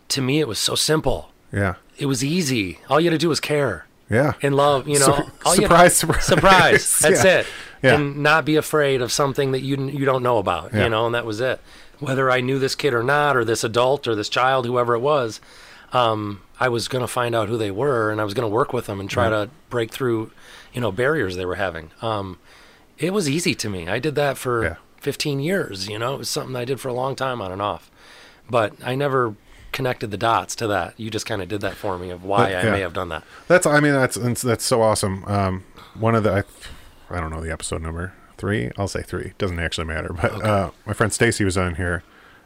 [0.10, 1.30] to me, it was so simple.
[1.52, 2.80] Yeah It was easy.
[2.90, 5.06] All you had to do was care yeah and love, you know.
[5.16, 6.26] Sur- all you surprise, surprise.
[6.26, 7.00] surprise.
[7.02, 7.40] That's Yeah.
[7.40, 7.46] it.
[7.84, 7.96] Yeah.
[7.96, 10.84] And not be afraid of something that you you don't know about, Yeah.
[10.84, 11.60] you know, and that was it.
[12.00, 15.00] Whether I knew this kid or not, or this adult or this child, whoever it
[15.00, 15.40] was,
[15.94, 18.54] um, I was going to find out who they were, and I was going to
[18.54, 20.32] work with them and try to break through,
[20.74, 21.92] you know, barriers they were having.
[22.02, 22.38] Um,
[22.98, 23.88] it was easy to me.
[23.88, 24.76] I did that for Yeah.
[25.00, 25.88] 15 years.
[25.88, 27.90] You know, it was something I did for a long time on and off,
[28.50, 29.36] but I never
[29.72, 31.00] connected the dots to that.
[31.00, 33.10] You just kind of did that for me of why But, I may have done
[33.10, 33.24] that.
[33.48, 35.24] That's I mean that's that's, so awesome.
[35.26, 35.64] Um,
[35.96, 36.32] one of the
[37.10, 38.72] I, I don't know the episode number three.
[38.78, 39.34] I'll say three.
[39.38, 40.14] Doesn't actually matter.
[40.14, 42.04] But uh, my friend Stacy was on here,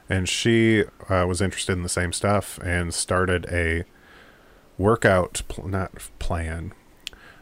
[0.10, 3.86] and she uh, was interested in the same stuff and started a
[4.78, 6.74] workout pl- not plan.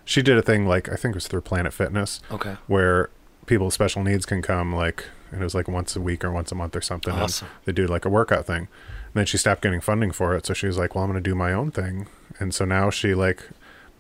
[0.05, 2.57] She did a thing like I think it was through Planet Fitness Okay.
[2.67, 3.09] where
[3.45, 6.31] people with special needs can come like and it was like once a week or
[6.31, 7.13] once a month or something.
[7.13, 7.47] and Awesome.
[7.65, 8.67] They do like a workout thing.
[9.13, 11.23] And then she stopped getting funding for it, so she was like, "Well, I'm going
[11.23, 12.07] to do my own thing."
[12.39, 13.47] And so now she like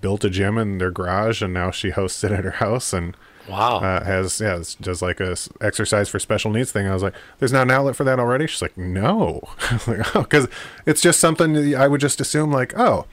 [0.01, 3.15] built a gym in their garage, and now she hosts it at her house and
[3.47, 3.77] Wow.
[3.79, 6.87] uh, has yeah, it's just like a s- exercise for special needs thing.
[6.87, 9.41] I was like, "There's not an outlet for that already." She's like, "No,"
[9.87, 10.47] like, "Oh, because
[10.85, 13.05] it's just something that I would just assume like, oh."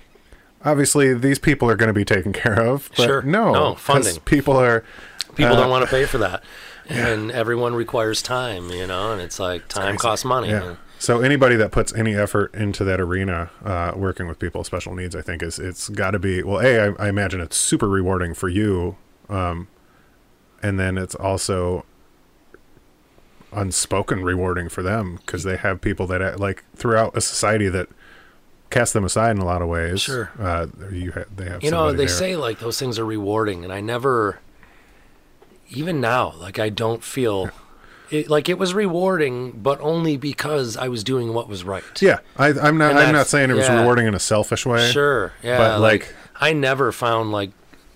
[0.62, 3.22] Obviously, these people are going to be taken care of, but Sure.
[3.22, 4.16] no, No, funding.
[4.26, 4.84] People are
[5.34, 6.42] People uh, don't want to pay for that.
[6.90, 10.48] And everyone requires time, you know, and it's like time costs money.
[10.51, 10.74] Yeah.
[11.01, 14.94] So anybody that puts any effort into that arena, uh, working with people with special
[14.94, 16.61] needs, I think is it's got to be well.
[16.61, 18.98] A, I, I imagine it's super rewarding for you,
[19.30, 19.68] um,
[20.62, 21.86] and then it's also
[23.51, 27.88] unspoken rewarding for them because they have people that uh, like throughout a society that
[28.68, 30.03] cast them aside in a lot of ways.
[30.03, 30.30] Sure.
[30.38, 32.09] uh, you ha- they have You know, they there.
[32.09, 34.38] say like those things are rewarding, and I never,
[35.70, 37.48] even now, like I don't feel.
[38.11, 41.85] It, like it was rewarding, but only because I was doing what was right.
[42.03, 42.91] Yeah, I, I'm not.
[42.91, 43.81] And I'm not saying it was yeah.
[43.81, 44.91] rewarding in a selfish way.
[44.91, 45.33] Sure.
[45.43, 45.59] Yeah.
[45.59, 47.51] But, like, like- I never found like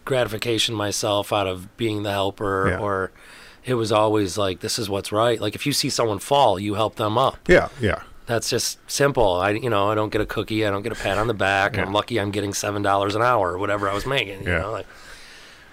[0.05, 2.79] gratification myself out of being the helper Yeah.
[2.79, 3.11] or
[3.65, 5.41] it was always like this is what's right.
[5.41, 7.39] Like if you see someone fall, you help them up.
[7.49, 8.03] Yeah, yeah.
[8.27, 9.35] That's just simple.
[9.37, 10.65] I, you know, I don't get a cookie.
[10.67, 11.77] I don't get a pat on the back.
[11.77, 11.83] Yeah.
[11.83, 12.21] I'm lucky.
[12.21, 14.43] I'm getting seven dollars an hour or whatever I was making.
[14.45, 14.59] You Yeah.
[14.61, 14.87] know, like,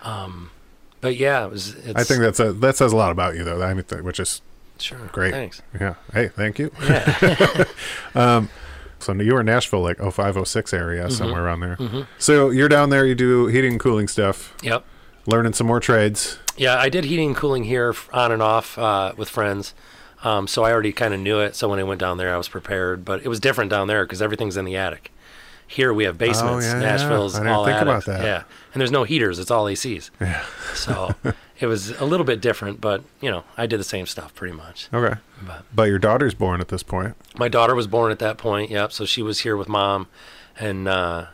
[0.04, 0.50] um,
[1.02, 1.76] but yeah, it was.
[1.76, 3.62] It's, I think that's a, that says a lot about you, though.
[3.62, 4.42] I mean, which is
[4.78, 4.98] sure.
[5.12, 5.32] great.
[5.34, 5.62] Thanks.
[5.80, 5.96] Yeah.
[6.14, 6.72] Hey, thank you.
[6.82, 7.66] Yeah.
[9.00, 11.12] So you were in Nashville, like 0506 area, Mm-hmm.
[11.12, 12.08] somewhere around there.
[12.20, 13.06] So you're down there.
[13.06, 14.86] You do heating and cooling stuff, yep.
[15.26, 16.38] learning some more trades.
[16.56, 19.74] Yeah, I did heating and cooling here on and off uh, with friends.
[20.24, 21.56] Um, so I already kind of knew it.
[21.56, 23.04] So when I went down there, I was prepared.
[23.04, 25.12] But it was different down there because everything's in the attic.
[25.72, 26.66] Here we have basements.
[26.66, 28.24] Oh, yeah, Nashville's I didn't all think about that.
[28.24, 28.44] Yeah,
[28.74, 29.40] and there's no heaters.
[29.40, 30.10] It's all ACs.
[30.20, 30.44] Yeah.
[30.74, 31.16] So
[31.62, 34.54] it was a little bit different, but you know, I did the same stuff pretty
[34.54, 34.90] much.
[34.94, 35.20] Okay.
[35.42, 37.16] But But your daughter's born at this point.
[37.38, 38.70] my daughter was born at that point.
[38.70, 38.92] Yep.
[38.92, 40.08] So she was here with mom,
[40.60, 41.28] and uh,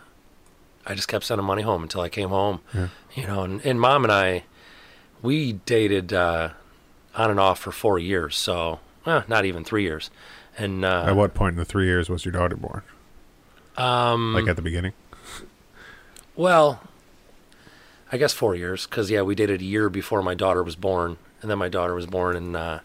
[0.85, 2.59] I just kept sending money home until I came home.
[2.75, 2.89] Yeah.
[3.15, 4.43] You know, and, and mom and I,
[5.23, 6.49] we dated uh,
[7.15, 8.37] on and off for four years.
[8.37, 10.11] So well, not even three years.
[10.59, 12.83] And uh, At what point in the three years was your daughter born?
[13.77, 14.93] Um, Like at the beginning?
[16.35, 16.81] Well,
[18.11, 21.17] I guess four years, because yeah, we dated a year before my daughter was born,
[21.41, 22.79] and then my daughter was born, and uh,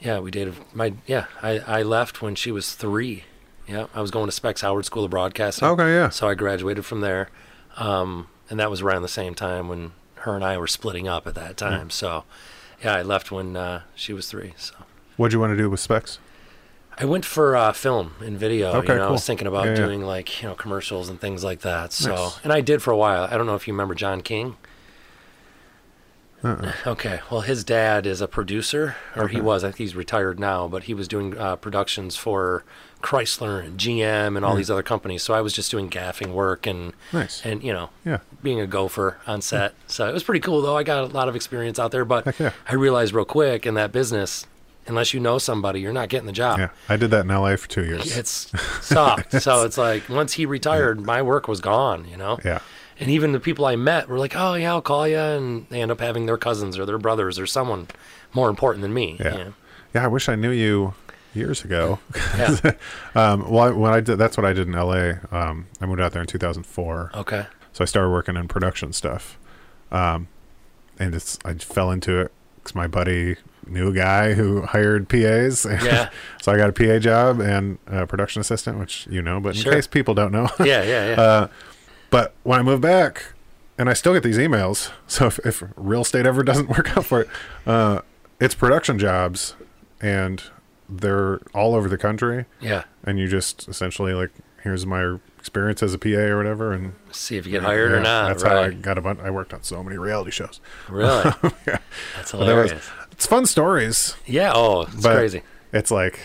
[0.00, 0.54] yeah, we dated.
[0.72, 3.24] My yeah, I I left when she was three.
[3.66, 5.66] Yeah, I was going to Specs Howard School of Broadcasting.
[5.66, 6.10] Okay, yeah.
[6.10, 7.30] So I graduated from there,
[7.76, 11.26] um, and that was around the same time when her and I were splitting up
[11.26, 11.90] at that time.
[11.90, 12.24] So
[12.82, 14.54] yeah, I left when uh, she was three.
[14.56, 14.74] So.
[15.16, 16.18] What'd you want to do with specs?
[16.96, 18.72] I went for uh, film and video.
[18.74, 19.76] Okay, you know, I was thinking about Yeah, yeah.
[19.86, 21.92] doing like you know commercials and things like that.
[21.92, 22.40] So, Nice.
[22.44, 23.24] and I did for a while.
[23.30, 24.56] I don't know if you remember John King.
[26.42, 26.72] Uh-uh.
[26.86, 29.64] Okay, well, his dad is a producer, or he was.
[29.64, 32.64] I think he's retired now, but he was doing uh, productions for
[33.02, 34.56] Chrysler and GM and all Yeah.
[34.58, 35.22] these other companies.
[35.22, 37.40] So I was just doing gaffing work and Nice.
[37.44, 38.18] and you know Yeah.
[38.42, 39.74] being a gopher on set.
[39.86, 40.76] So it was pretty cool though.
[40.76, 42.50] I got a lot of experience out there, but yeah.
[42.68, 44.46] I realized real quick in that business,
[44.86, 46.58] unless you know somebody, you're not getting the job.
[46.58, 46.68] Yeah.
[46.88, 48.16] I did that in LA for two years.
[48.16, 49.32] It's sucked.
[49.42, 52.38] so it's like once he retired, my work was gone, you know?
[52.44, 52.60] Yeah.
[52.98, 55.18] And even the people I met were like, oh, yeah, I'll call you.
[55.18, 57.88] And they end up having their cousins or their brothers or someone
[58.32, 59.16] more important than me.
[59.18, 59.32] Yeah.
[59.32, 59.54] you know?
[59.94, 60.04] Yeah.
[60.04, 60.94] I wish I knew you
[61.34, 61.98] years ago.
[62.36, 62.56] Yeah.
[63.14, 65.14] um, well, I, when I did, that's what I did in LA.
[65.32, 67.10] Um, I moved out there in 2004.
[67.14, 67.46] Okay.
[67.72, 69.38] So I started working in production stuff.
[69.90, 70.28] Um,
[70.98, 73.36] and it's, I fell into it because my buddy
[73.66, 75.64] knew a guy who hired PAs.
[75.84, 76.10] Yeah.
[76.42, 79.62] so I got a PA job and a production assistant, which you know, but in
[79.62, 79.72] Sure.
[79.72, 80.48] case people don't know.
[80.60, 81.14] Yeah, yeah, yeah.
[81.20, 81.48] Uh,
[82.10, 83.32] but when I moved back,
[83.76, 84.90] and I still get these emails.
[85.08, 87.28] So if, if real estate ever doesn't work out for it,
[87.66, 88.00] uh,
[88.40, 89.54] it's production jobs,
[90.00, 90.42] and
[90.88, 92.44] they're all over the country.
[92.60, 92.84] yeah.
[93.04, 94.30] And you just essentially like,
[94.62, 97.96] here's my experience as a PA or whatever, and See if you get hired yeah,
[97.98, 98.28] or not.
[98.28, 99.20] That's how I got a bunch.
[99.20, 100.60] I worked on so many reality shows.
[100.88, 101.08] Really?
[101.66, 101.78] Yeah.
[102.16, 102.90] That's But that was- hilarious.
[103.14, 104.50] It's fun stories, yeah.
[104.52, 105.42] Oh, it's but crazy.
[105.72, 106.18] it's like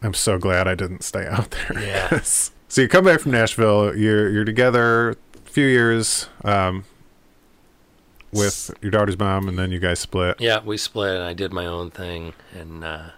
[0.00, 1.82] I'm so glad I didn't stay out there.
[1.82, 2.20] Yeah.
[2.22, 3.96] so you come back from Nashville.
[3.96, 5.16] You're you're together a
[5.50, 6.84] few years um,
[8.32, 10.40] with your daughter's mom, and then you guys split.
[10.40, 12.32] Yeah, we split and I did my own thing.
[12.56, 13.10] And uh,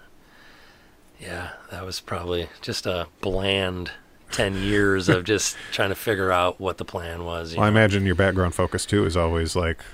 [1.21, 3.91] yeah, that was probably just a bland
[4.33, 7.55] 10 years of just trying to figure out what the plan was.
[7.55, 9.85] Well, I imagine your background focus too is always like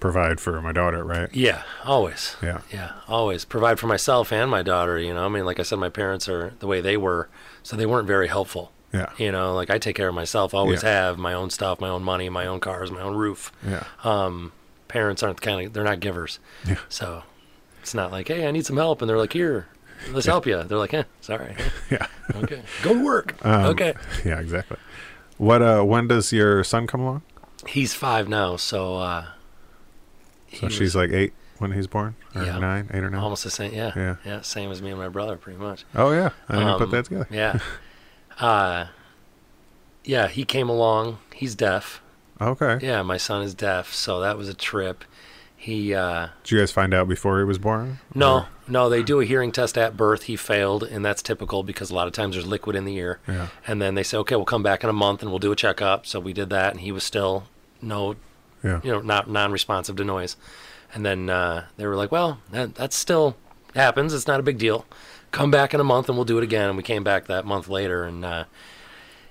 [0.00, 1.28] provide for my daughter, right?
[1.34, 2.36] Yeah, always.
[2.42, 2.62] Yeah.
[2.72, 4.98] Yeah, always provide for myself and my daughter.
[4.98, 7.28] You know, I mean, like I said, my parents are the way they were,
[7.62, 8.72] so they weren't very helpful.
[8.92, 9.10] Yeah.
[9.18, 10.90] You know, like I take care of myself, always Yeah.
[10.90, 13.52] have my own stuff, my own money, my own cars, my own roof.
[13.66, 13.84] Yeah.
[14.02, 14.50] Um,
[14.88, 16.78] parents aren't kind of they're not givers, Yeah.
[16.88, 17.22] so
[17.80, 19.68] it's not like, hey, I need some help, and they're like, here,
[20.10, 20.62] let's help you.
[20.64, 21.54] They're like, eh, sorry,
[21.90, 22.06] Yeah.
[22.34, 23.36] okay, go to work.
[23.46, 23.94] Um, okay,
[24.24, 24.40] Yeah.
[24.40, 24.78] Exactly.
[25.36, 25.62] What?
[25.62, 27.22] Uh, when does your son come along?
[27.68, 29.26] he's five now, so uh,
[30.52, 32.58] So he she's was like eight when he's born, or Yeah.
[32.58, 33.20] nine, eight or nine.
[33.20, 33.72] almost the same.
[33.74, 34.16] Yeah, Yeah.
[34.24, 35.84] yeah, same as me and my brother, pretty much.
[35.94, 37.28] Oh yeah, I didn't put Um, that together.
[37.30, 37.58] Yeah.
[38.38, 38.86] Uh,
[40.04, 41.18] yeah, he came along.
[41.34, 42.00] He's deaf.
[42.40, 42.78] Okay.
[42.80, 45.04] Yeah, my son is deaf, so that was a trip.
[45.56, 47.98] He uh Did you guys find out before he was born?
[48.14, 50.22] no, Or- no, they do a hearing test at birth.
[50.22, 53.18] He failed, and that's typical because a lot of times there's liquid in the ear.
[53.28, 53.48] Yeah.
[53.66, 55.56] And then they say, "Okay, we'll come back in a month and we'll do a
[55.56, 57.44] checkup." So we did that and he was still
[57.82, 58.16] no,
[58.62, 58.80] Yeah.
[58.82, 60.36] you know, not non-responsive to noise.
[60.92, 63.36] And then uh, they were like, "Well, that that still
[63.74, 64.12] happens.
[64.12, 64.86] It's not a big deal.
[65.30, 67.44] Come back in a month and we'll do it again." And we came back that
[67.44, 68.44] month later and uh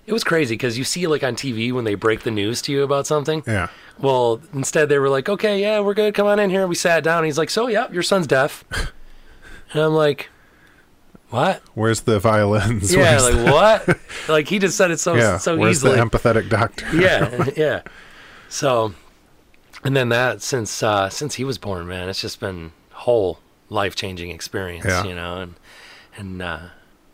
[0.07, 2.71] it was crazy because you see like on TV when they break the news to
[2.71, 3.43] you about something.
[3.45, 3.67] Yeah.
[3.99, 6.15] Well, instead they were like, "Okay, yeah, we're good.
[6.15, 7.17] Come on in here." We sat down.
[7.19, 8.63] And he's like, "So, yeah, your son's deaf."
[9.73, 10.30] and I'm like,
[11.30, 12.91] "What?" Where's the violins?
[12.95, 13.53] Yeah, Where's like
[13.88, 13.99] what?
[14.27, 15.38] like he just said it so yeah.
[15.38, 15.97] so Where's easily.
[15.97, 16.88] the empathetic doctor?
[16.95, 17.82] yeah, yeah.
[18.47, 18.95] So,
[19.84, 23.95] and then that since uh, since he was born, man, it's just been whole life
[23.95, 25.03] changing experience, Yeah.
[25.05, 25.53] you know, and
[26.17, 26.59] and uh,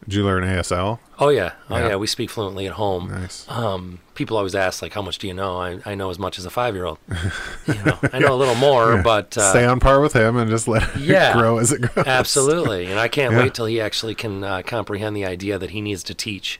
[0.03, 0.99] Did you learn ASL?
[1.20, 1.88] Oh yeah, oh Yeah.
[1.89, 1.95] yeah.
[1.95, 3.09] We speak fluently at home.
[3.09, 3.45] Nice.
[3.49, 6.38] Um, people always ask like, "How much do you know?" I, I know as much
[6.39, 6.97] as a five year old.
[7.68, 10.49] you know, I know a little more, but uh, Stay on par with him and
[10.49, 11.34] just let it yeah.
[11.38, 12.07] grow as it grows.
[12.07, 13.39] Absolutely, and I can't Yeah.
[13.43, 16.59] wait till he actually can uh, comprehend the idea that he needs to teach,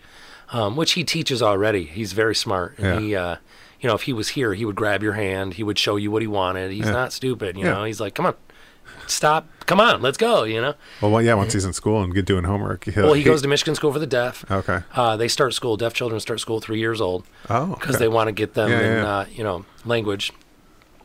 [0.52, 1.84] um, which he teaches already.
[1.86, 3.00] He's very smart, and Yeah.
[3.00, 3.36] he, uh,
[3.82, 6.12] you know, if he was here, he would grab your hand, he would show you
[6.12, 6.72] what he wanted.
[6.72, 6.92] He's Yeah.
[6.92, 7.74] not stupid, you Yeah.
[7.74, 7.84] know.
[7.84, 8.36] He's like, "Come on,
[9.08, 10.74] stop, come on, let's go," you know.
[11.02, 12.86] Well, well, yeah, once he's in school and get doing homework.
[12.96, 14.46] Well, he goes to Michigan School for the Deaf.
[14.50, 14.80] Okay.
[14.96, 15.78] Uh, they start school.
[15.78, 18.06] Deaf children start school three years old Oh, because okay.
[18.06, 19.06] they want to get them Yeah, in.
[19.06, 20.32] Uh, you know, language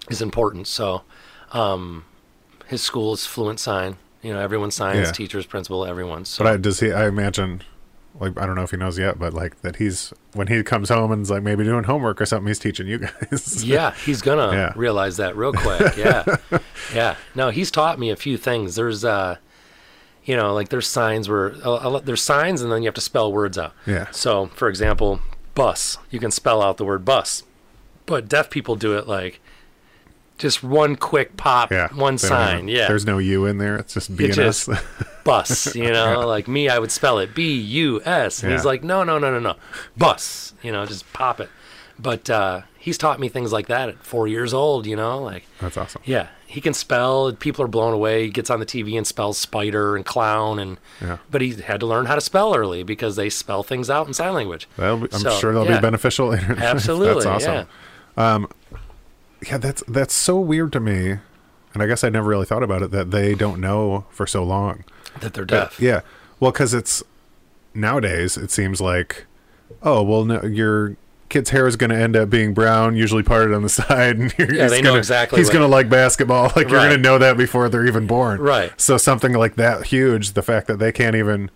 [0.09, 0.67] is important.
[0.67, 1.03] So,
[1.53, 2.05] um,
[2.67, 3.97] his school is fluent sign.
[4.23, 5.11] You know, everyone signs.
[5.13, 6.25] Teachers, principal, everyone.
[6.27, 6.45] So.
[6.45, 6.93] But I, does he?
[6.93, 7.63] I imagine,
[8.21, 10.89] like, I don't know if he knows yet, but like that he's when he comes
[10.91, 13.65] home and's like maybe doing homework or something, he's teaching you guys.
[13.67, 14.73] yeah, he's gonna Yeah.
[14.77, 15.97] realize that real quick.
[15.97, 16.25] Yeah,
[16.95, 17.17] yeah.
[17.35, 18.75] No, he's taught me a few things.
[18.77, 19.37] There's, uh,
[20.25, 23.33] you know, like there's signs where uh, there's signs, and then you have to spell
[23.33, 23.73] words out.
[23.87, 24.11] Yeah.
[24.11, 25.21] So, for example,
[25.55, 25.99] bus.
[26.11, 27.43] You can spell out the word bus,
[28.07, 29.41] but deaf people do it like
[30.41, 31.89] just one quick pop, yeah.
[31.95, 32.67] one sign.
[32.67, 33.77] yeah, There's no U in there.
[33.77, 34.83] It's just being just- us.
[35.25, 35.77] bus.
[35.77, 39.05] You know, like me, I would spell it B U S, and he's like, no,
[39.05, 39.55] no, no, no, no,
[39.97, 40.55] bus.
[40.63, 41.49] You know, just pop it.
[41.99, 44.87] But uh, he's taught me things like that at four years old.
[44.87, 46.01] You know, like That's awesome.
[46.07, 47.31] yeah, he can spell.
[47.35, 48.25] People are blown away.
[48.25, 51.19] He gets on the TV and spells spider and clown, and Yeah.
[51.31, 54.15] but he had to learn how to spell early because they spell things out in
[54.15, 54.67] sign language.
[54.79, 55.77] Be, I'm So, sure yeah.
[55.77, 56.33] be beneficial.
[56.35, 57.67] Absolutely, that's awesome.
[58.17, 58.47] yeah.
[59.47, 61.17] Yeah, that's that's so weird to me,
[61.75, 64.45] and I guess I never really thought about it that they don't know for so
[64.45, 64.85] long.
[65.21, 65.81] That they're deaf.
[65.81, 66.01] Yeah,
[66.39, 67.03] well, because it's
[67.75, 69.27] nowadays it seems like,
[69.83, 70.97] oh well, no, your
[71.29, 74.35] kid's hair is going to end up being brown, usually parted on the side, and
[74.37, 76.51] you're, Yeah, he's they know gonna, exactly He's going to like basketball.
[76.57, 78.41] Like you're going to know that before they're even born.
[78.41, 78.73] Right.
[78.81, 81.51] So something like that huge, the fact that they can't even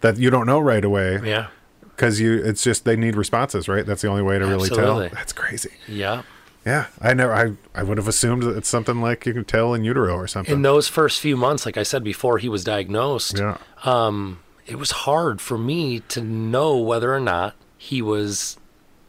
[0.00, 1.48] that you don't know right away Yeah.
[1.82, 3.84] because you it's just they need responses, right?
[3.84, 5.00] That's the only way to really tell.
[5.10, 5.70] That's crazy.
[5.86, 6.22] Yeah.
[6.68, 7.32] Yeah, I never.
[7.34, 10.26] I I would have assumed that it's something like you can tell in utero or
[10.26, 10.54] something.
[10.54, 13.38] In those first few months, like I said before, he was diagnosed.
[13.38, 18.58] yeah, Um, it was hard for me to know whether or not he was,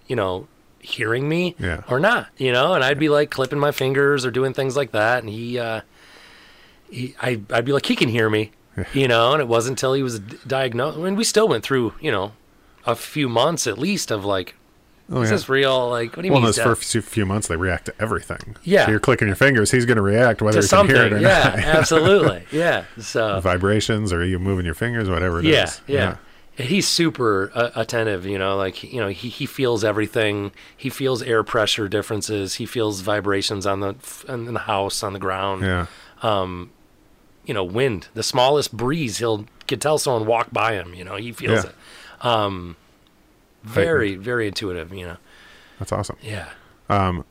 [0.07, 0.47] you know,
[0.79, 1.81] hearing me Yeah.
[1.89, 4.91] or not, you know, and I'd be like clipping my fingers or doing things like
[4.93, 5.21] that.
[5.23, 5.81] And he, uh,
[6.89, 8.51] he I, I'd be like, he can hear me,
[8.93, 10.97] you know, and it wasn't until he was diagnosed.
[10.97, 12.31] I mean, we still went through, you know,
[12.85, 14.55] a few months at least of like,
[15.11, 15.35] oh is yeah.
[15.35, 15.89] this real?
[15.89, 16.41] Like, what do you mean?
[16.41, 18.55] Well, in those first few- few months, they react to everything.
[18.63, 18.85] Yeah.
[18.85, 19.71] So you're clicking your fingers.
[19.71, 21.59] He's going to react whether to he can hear it or Yeah, not.
[21.59, 22.43] absolutely.
[22.51, 22.85] Yeah.
[22.99, 25.81] So, Vibrations or you moving your fingers, whatever it is.
[25.87, 25.95] yeah,
[26.57, 26.65] yeah.
[26.65, 30.51] He's super uh, attentive, you know, like, you know, he, he feels everything.
[30.75, 32.55] He feels air pressure differences.
[32.55, 33.95] He feels vibrations on the,
[34.27, 35.85] in the house, on the ground, Yeah.
[36.21, 36.71] Um,
[37.45, 39.19] you know, wind, the smallest breeze.
[39.19, 41.69] He'll could tell someone walk by him, you know, he feels Yeah.
[41.69, 42.25] it.
[42.25, 42.75] Um,
[43.63, 45.17] very, very intuitive, you know?
[45.79, 46.17] That's awesome.
[46.21, 46.49] Yeah.
[46.89, 47.25] Um,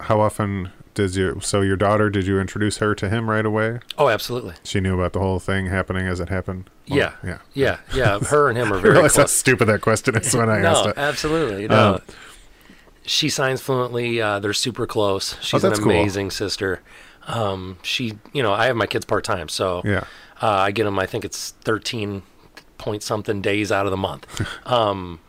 [0.00, 1.38] How often did you?
[1.42, 3.80] So your daughter, did you introduce her to him right away?
[3.98, 4.54] Oh, absolutely.
[4.64, 6.68] She knew about the whole thing happening as it happened.
[6.88, 7.12] Well, Yeah.
[7.24, 7.38] Yeah.
[7.54, 7.78] Yeah.
[7.94, 8.18] Yeah.
[8.28, 10.68] Her and him are I very realize how stupid that question is when I no,
[10.70, 10.98] asked it.
[10.98, 11.68] absolutely.
[11.68, 11.94] No.
[11.94, 12.02] Um,
[13.04, 14.20] she signs fluently.
[14.20, 15.36] Uh, they're super close.
[15.40, 15.90] She's Oh, an that's cool.
[15.92, 16.80] amazing sister.
[17.26, 20.04] Um, she, you know, I have my kids part time, so Yeah.
[20.42, 20.98] uh, I get them.
[20.98, 22.22] I think it's thirteen
[22.82, 24.26] point something days out of the month.
[24.66, 25.20] um,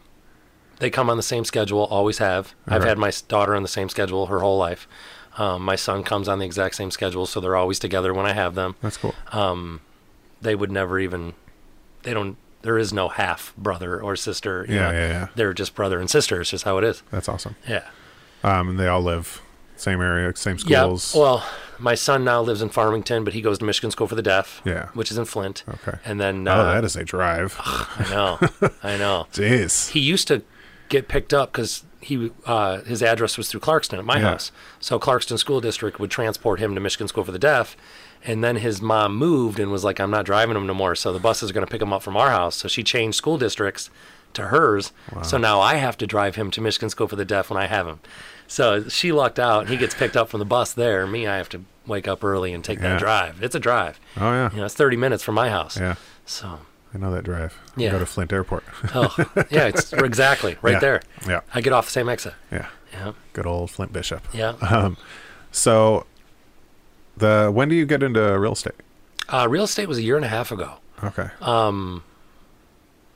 [0.80, 1.84] they come on the same schedule.
[1.86, 2.54] Always have.
[2.68, 4.88] I've had my daughter on the same schedule her whole life.
[5.38, 8.34] Um, my son comes on the exact same schedule, so they're always together when I
[8.34, 8.76] have them.
[8.82, 9.16] That's cool.
[10.42, 11.34] They would never even.
[12.04, 12.36] They don't.
[12.64, 14.66] There is no half brother or sister.
[14.68, 14.98] you Yeah, know.
[14.98, 15.28] yeah, yeah.
[15.36, 16.42] They're just brother and sister.
[16.42, 17.04] It's just how it is.
[17.12, 17.56] That's awesome.
[17.68, 17.88] Yeah.
[18.44, 19.42] Um, and they all live
[19.84, 21.14] same area, same schools.
[21.14, 21.22] Yeah.
[21.22, 21.46] Well,
[21.80, 24.62] my son now lives in Farmington, but he goes to Michigan School for the Deaf.
[24.66, 24.88] Yeah.
[24.94, 25.64] Which is in Flint.
[25.68, 25.98] Okay.
[26.06, 27.56] And then uh, oh, that is a drive.
[27.60, 28.40] I know,
[28.84, 29.28] I know.
[29.34, 29.92] Jeez.
[29.92, 30.42] He used to
[30.90, 34.32] get picked up because he uh, his address was through Clarkston at my Yeah.
[34.32, 34.52] house.
[34.80, 37.76] So Clarkston School District would transport him to Michigan School for the Deaf.
[38.26, 41.12] And then his mom moved and was like, "I'm not driving him no more." So
[41.12, 42.56] the buses are going to pick him up from our house.
[42.56, 43.90] So she changed school districts
[44.34, 44.94] to hers.
[45.14, 45.24] Wow.
[45.24, 47.68] So now I have to drive him to Michigan School for the Deaf when I
[47.68, 48.00] have him.
[48.54, 49.68] So she lucked out.
[49.68, 51.08] He gets picked up from the bus there.
[51.08, 52.90] Me, I have to wake up early and take Yeah.
[52.90, 53.42] that drive.
[53.42, 54.00] It's a drive.
[54.16, 54.52] Oh yeah.
[54.52, 55.76] You know, it's 30 minutes from my house.
[55.80, 55.96] Yeah.
[56.28, 56.60] So,
[56.94, 57.58] I know that drive.
[57.76, 57.90] Yeah.
[57.90, 58.64] Go to Flint Airport.
[58.94, 59.12] oh,
[59.50, 60.80] yeah, it's exactly right Yeah.
[60.80, 61.02] there.
[61.28, 61.40] Yeah.
[61.52, 62.36] I get off the same exit.
[62.52, 62.68] Yeah.
[62.94, 63.14] Yeah.
[63.34, 64.22] Good old Flint Bishop.
[64.34, 64.92] Yeah.
[65.52, 66.06] So,
[67.18, 68.74] the when do you get into real estate?
[69.30, 70.76] Uh, real estate was a year and a half ago.
[71.04, 71.28] Okay.
[71.42, 72.04] Um,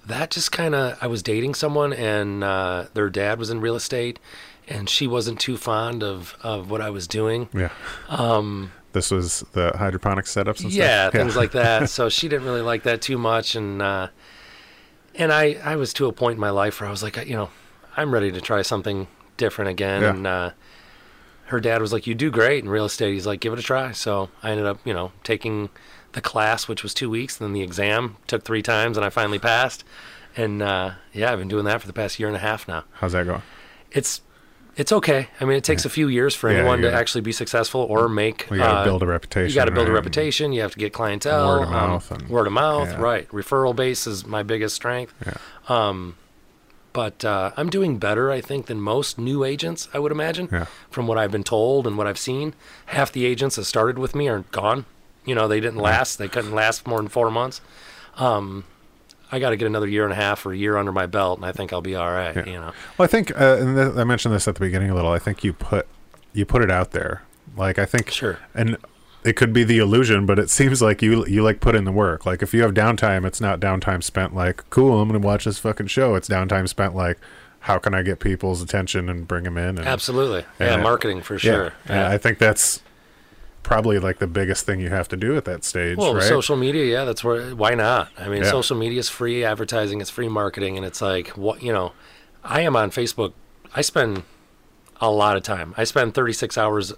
[0.06, 3.76] That just kind of, I was dating someone and uh, their dad was in real
[3.76, 4.20] estate
[4.68, 7.50] and she wasn't too fond of, of what I was doing.
[7.54, 7.70] yeah.
[8.10, 8.72] Um.
[8.94, 11.22] This was the hydroponic setups and Yeah, stuff.
[11.22, 11.90] things like that.
[11.90, 13.54] So she didn't really like that too much.
[13.56, 14.08] And uh,
[15.16, 17.36] and I, I was to a point in my life where I was like, you
[17.36, 17.50] know,
[17.96, 20.02] I'm ready to try something different again.
[20.02, 20.10] Yeah.
[20.12, 20.52] And uh,
[21.46, 23.62] her dad was like, "You do great in real estate." He's like, "Give it a
[23.64, 25.70] try." So I ended up, you know, taking
[26.14, 29.10] the class, which was two weeks, and then the exam took three times, and I
[29.10, 29.84] finally passed.
[30.36, 32.84] And uh, yeah, I've been doing that for the past year and a half now.
[32.94, 33.42] How's that going?
[33.92, 34.22] It's
[34.78, 35.28] it's okay.
[35.42, 38.08] I mean, it takes a few years for Yeah, anyone to actually be successful or
[38.08, 38.48] make.
[38.50, 39.50] You got to uh, build a reputation.
[39.50, 40.54] you got to build a reputation.
[40.54, 41.48] You have to get clientele.
[41.48, 42.90] Word of um, mouth and- word of mouth.
[42.92, 43.02] yeah.
[43.02, 43.28] Right.
[43.30, 45.14] Referral base is my biggest strength.
[45.26, 45.38] Yeah.
[45.68, 46.16] Um,
[46.94, 49.88] But uh, I'm doing better, I think, than most new agents.
[49.94, 50.66] I would imagine, Yeah.
[50.90, 52.54] from what I've been told and what I've seen.
[52.88, 54.86] Half the agents that started with me are gone.
[55.26, 56.18] You know, they didn't last.
[56.18, 57.62] They couldn't last more than four months.
[58.16, 58.64] Um,
[59.32, 61.38] I got to get another year and a half or a year under my belt,
[61.40, 62.36] and I think I'll be all right.
[62.48, 62.72] You know.
[62.98, 65.12] Well, I think, uh, and th- I mentioned this at the beginning a little.
[65.12, 65.88] I think you put
[66.34, 67.24] you put it out there.
[67.56, 68.38] Like I think, Sure.
[68.54, 68.78] and
[69.24, 71.92] it could be the illusion, but it seems like you you like put in the
[71.92, 72.26] work.
[72.26, 75.02] Like if you have downtime, it's not downtime spent like cool.
[75.02, 76.16] I'm going to watch this fucking show.
[76.16, 77.20] It's downtime spent like
[77.62, 79.78] how can I get people's attention and bring them in?
[79.78, 80.46] And, Absolutely.
[80.60, 81.40] Yeah, and- marketing for yeah.
[81.40, 81.74] sure.
[81.88, 82.82] And I think that's
[83.68, 86.24] probably like the biggest thing you have to do at that stage, Well, right?
[86.24, 87.54] social media, yeah, that's where.
[87.54, 88.10] Why not?
[88.18, 88.50] I mean, Yeah.
[88.52, 91.92] social media is free advertising, it's free marketing, and it's like what you know.
[92.44, 93.34] I am on Facebook.
[93.76, 94.24] I spend
[95.02, 95.74] a lot of time.
[95.78, 96.94] I spend 36 hours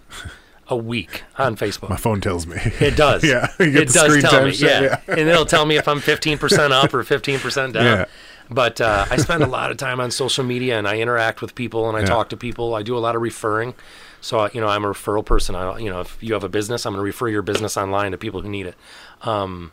[0.68, 1.90] a week on Facebook.
[1.90, 2.58] My phone tells me.
[2.80, 3.24] It does.
[3.34, 4.52] Yeah, it does tell me.
[4.54, 5.00] shit, Yeah.
[5.08, 7.84] and it'll tell me if I'm 15% up or 15% down.
[7.84, 8.06] Yeah.
[8.52, 11.56] But uh, I spend a lot of time on social media and I interact with
[11.56, 12.06] people and I Yeah.
[12.08, 12.76] talk to people.
[12.76, 13.74] I do a lot of referring.
[14.22, 15.56] So you know, I'm a referral person.
[15.56, 18.12] I, you know, if you have a business, I'm going to refer your business online
[18.12, 18.76] to people who need it.
[19.22, 19.72] Um,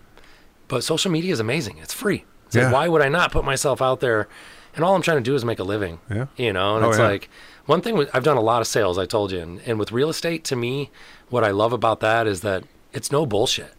[0.69, 1.79] but social media is amazing.
[1.79, 2.25] It's free.
[2.47, 2.65] It's Yeah.
[2.65, 4.29] like, why would I not put myself out there?
[4.75, 6.01] And all I'm trying to do is make a living.
[6.11, 6.27] Yeah.
[6.37, 7.07] You know, and Oh, it's yeah.
[7.09, 7.29] like
[7.67, 7.97] one thing.
[7.97, 8.99] With, I've done a lot of sales.
[8.99, 10.91] I told you, and, and with real estate, to me,
[11.31, 13.73] what I love about that is that it's no bullshit.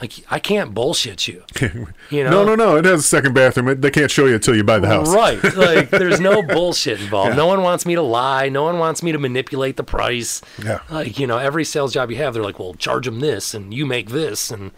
[0.00, 1.44] Like I can't bullshit you.
[2.10, 2.30] You know?
[2.30, 2.76] no, no, no.
[2.76, 3.80] It has a second bathroom.
[3.80, 5.14] They can't show you until you buy the house.
[5.14, 5.38] Right.
[5.56, 7.36] Like there's no bullshit involved.
[7.36, 8.48] No one wants me to lie.
[8.48, 10.40] No one wants me to manipulate the price.
[10.64, 10.80] Yeah.
[10.90, 13.72] Like, you know, every sales job you have, they're like, well, charge them this and
[13.72, 14.50] you make this.
[14.50, 14.72] And,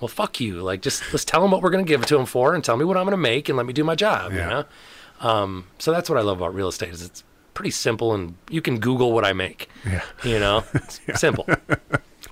[0.00, 0.60] well, fuck you.
[0.60, 2.62] Like, just let's tell them what we're going to give it to them for and
[2.62, 4.42] tell me what I'm going to make and let me do my job, Yeah.
[4.44, 4.64] you know?
[5.28, 8.60] Um, so that's what I love about real estate is it's pretty simple and you
[8.60, 10.02] can Google what I make, Yeah.
[10.24, 10.64] you know?
[10.74, 11.46] It's simple.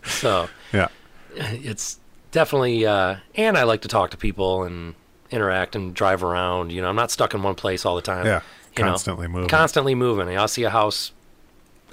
[0.05, 0.88] So Yeah.
[1.34, 2.01] it's
[2.33, 4.95] definitely uh, and I like to talk to people and
[5.30, 6.72] interact and drive around.
[6.72, 8.26] You know, I'm not stuck in one place all the time.
[8.26, 8.41] Yeah.
[8.76, 8.91] you know.
[8.91, 9.49] Constantly moving.
[9.49, 10.37] Constantly moving.
[10.37, 11.12] I'll see a house.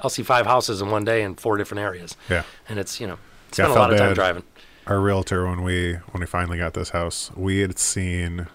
[0.02, 2.44] I'll see five houses in one day in four different areas, Yeah.
[2.68, 3.18] and it's you know
[3.50, 4.16] Yeah, spend a felt lot of time bad.
[4.16, 4.44] driving.
[4.88, 8.48] Our realtor, when we when we finally got this house, we had seen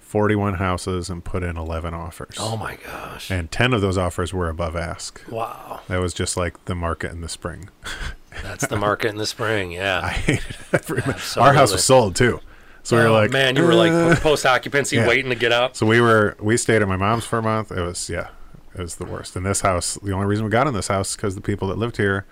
[0.00, 2.36] forty one houses and put in eleven offers.
[2.40, 3.30] Oh my gosh!
[3.30, 5.22] And ten of those offers were above ask.
[5.30, 7.70] Wow, That was just like the market in the spring.
[8.42, 9.72] that's the market in the spring.
[9.72, 10.00] Yeah.
[10.04, 11.02] I hated every
[11.40, 12.40] Our house was sold too.
[12.82, 15.08] So we were Oh, like, man, you were like "Uh." post occupancy Yeah.
[15.08, 15.76] waiting to get out.
[15.76, 17.70] So we were we stayed at my mom's for a month.
[17.72, 18.28] It was yeah,
[18.74, 19.36] it was the worst.
[19.36, 21.78] And this house, the only reason we got in this house because the people that
[21.78, 22.26] lived here,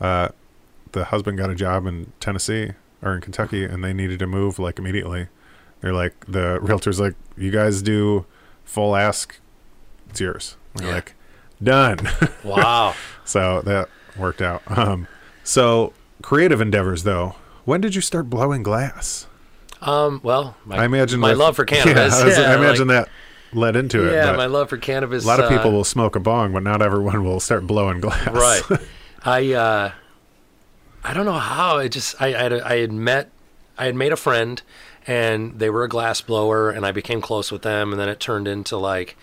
[0.00, 0.28] uh,
[0.92, 2.72] the husband got a job in Tennessee
[3.02, 5.28] or in Kentucky, and they needed to move like immediately.
[5.80, 8.26] They're like the realtor's like, you guys do
[8.64, 9.38] full ask,
[10.10, 10.56] it's yours.
[10.78, 10.94] We're Yeah.
[10.94, 11.14] like,
[11.62, 11.98] done.
[12.44, 12.94] Wow.
[13.24, 13.88] so that
[14.18, 14.62] worked out.
[14.66, 15.06] Um,
[15.46, 15.92] so
[16.22, 17.36] creative endeavors though.
[17.64, 19.26] When did you start blowing glass?
[19.82, 20.20] um.
[20.22, 22.14] Well, my, I imagine my with- love for cannabis.
[22.16, 23.12] Yeah, I, was- yeah, I imagine like- that
[23.52, 24.12] led into it.
[24.12, 25.24] Yeah, my love for cannabis.
[25.24, 28.00] a lot of uh, people will smoke a bong, but not everyone will start blowing
[28.00, 28.26] glass.
[28.28, 28.80] right
[29.22, 29.90] i uh
[31.02, 33.30] i don't know how it just i I had, I had met
[33.78, 34.60] i had made a friend
[35.06, 38.20] and they were a glass blower and i became close with them and then it
[38.20, 39.16] turned into like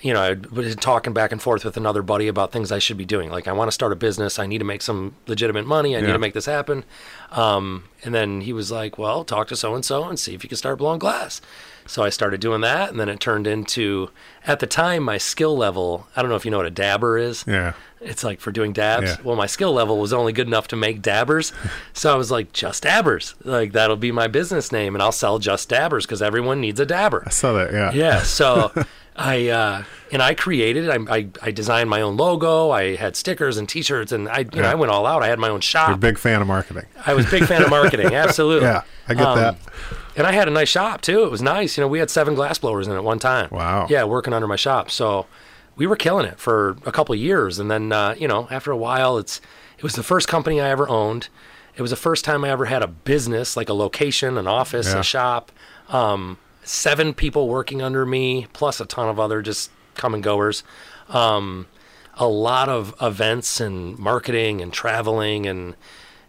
[0.00, 2.96] you know, I was talking back and forth with another buddy about things I should
[2.96, 3.30] be doing.
[3.30, 4.38] Like, I want to start a business.
[4.38, 5.96] I need to make some legitimate money.
[5.96, 6.84] I need to make this happen.
[7.32, 10.42] Um, and then he was like, well, talk to so and so and see if
[10.44, 11.40] you can start blowing glass.
[11.86, 12.90] So I started doing that.
[12.90, 14.10] And then it turned into,
[14.46, 17.18] at the time, my skill level I don't know if you know what a dabber
[17.18, 17.44] is.
[17.46, 17.72] yeah.
[18.00, 19.10] It's like for doing dabs.
[19.10, 19.16] Yeah.
[19.24, 21.52] Well, my skill level was only good enough to make dabbers.
[21.92, 23.34] so I was like, just dabbers.
[23.42, 26.86] Like, that'll be my business name, and I'll sell just dabbers because everyone needs a
[26.86, 27.24] dabber.
[27.26, 27.72] I saw that.
[27.72, 27.90] Yeah.
[27.92, 28.22] Yeah.
[28.22, 28.72] So
[29.18, 30.90] I, uh, and I created it.
[30.90, 32.70] I, I, I designed my own logo.
[32.70, 35.22] I had stickers and t shirts, and I, you know, I went all out.
[35.22, 35.88] I had my own shop.
[35.88, 36.84] You're a big fan of marketing.
[37.04, 38.06] I was a big fan of marketing.
[38.14, 38.68] Absolutely.
[38.68, 39.56] Yeah, I get Um, that.
[40.16, 41.24] And I had a nice shop too.
[41.24, 41.76] It was nice.
[41.76, 43.48] You know, we had seven glass blowers in at one time.
[43.50, 43.86] Wow.
[43.90, 44.90] Yeah, working under my shop.
[44.90, 45.26] So
[45.76, 47.58] we were killing it for a couple of years.
[47.58, 49.40] And then, uh, you know, after a while, it's
[49.76, 51.28] it was the first company I ever owned.
[51.76, 54.92] It was the first time I ever had a business, like a location, an office,
[54.92, 55.00] Yeah.
[55.00, 55.52] a shop.
[55.88, 56.38] Um,
[56.68, 60.62] seven people working under me, plus a ton of other just come and goers.
[61.08, 61.66] Um,
[62.16, 65.74] a lot of events and marketing and traveling and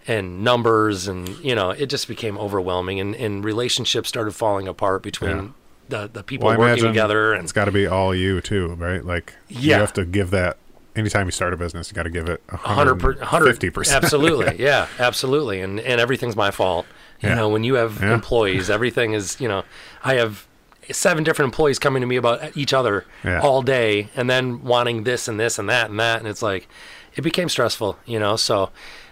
[0.07, 5.03] and numbers and you know it just became overwhelming and, and relationships started falling apart
[5.03, 5.47] between Yeah.
[5.89, 9.03] the the people Well, working together and it's got to be all you too, right?
[9.03, 10.57] Like you have to give that.
[10.95, 14.03] Anytime you start a business, you got to give it hundred per, hundred fifty percent.
[14.03, 16.85] Absolutely, yeah, absolutely, and and everything's my fault.
[17.21, 17.35] You Yeah.
[17.35, 18.13] know, when you have Yeah.
[18.13, 19.63] employees, everything is you know,
[20.03, 20.47] I have
[20.91, 23.41] seven different employees coming to me about each other Yeah.
[23.41, 26.67] all day, and then wanting this and this and that and that, and it's like,
[27.15, 27.99] it became stressful.
[28.05, 28.69] You know, so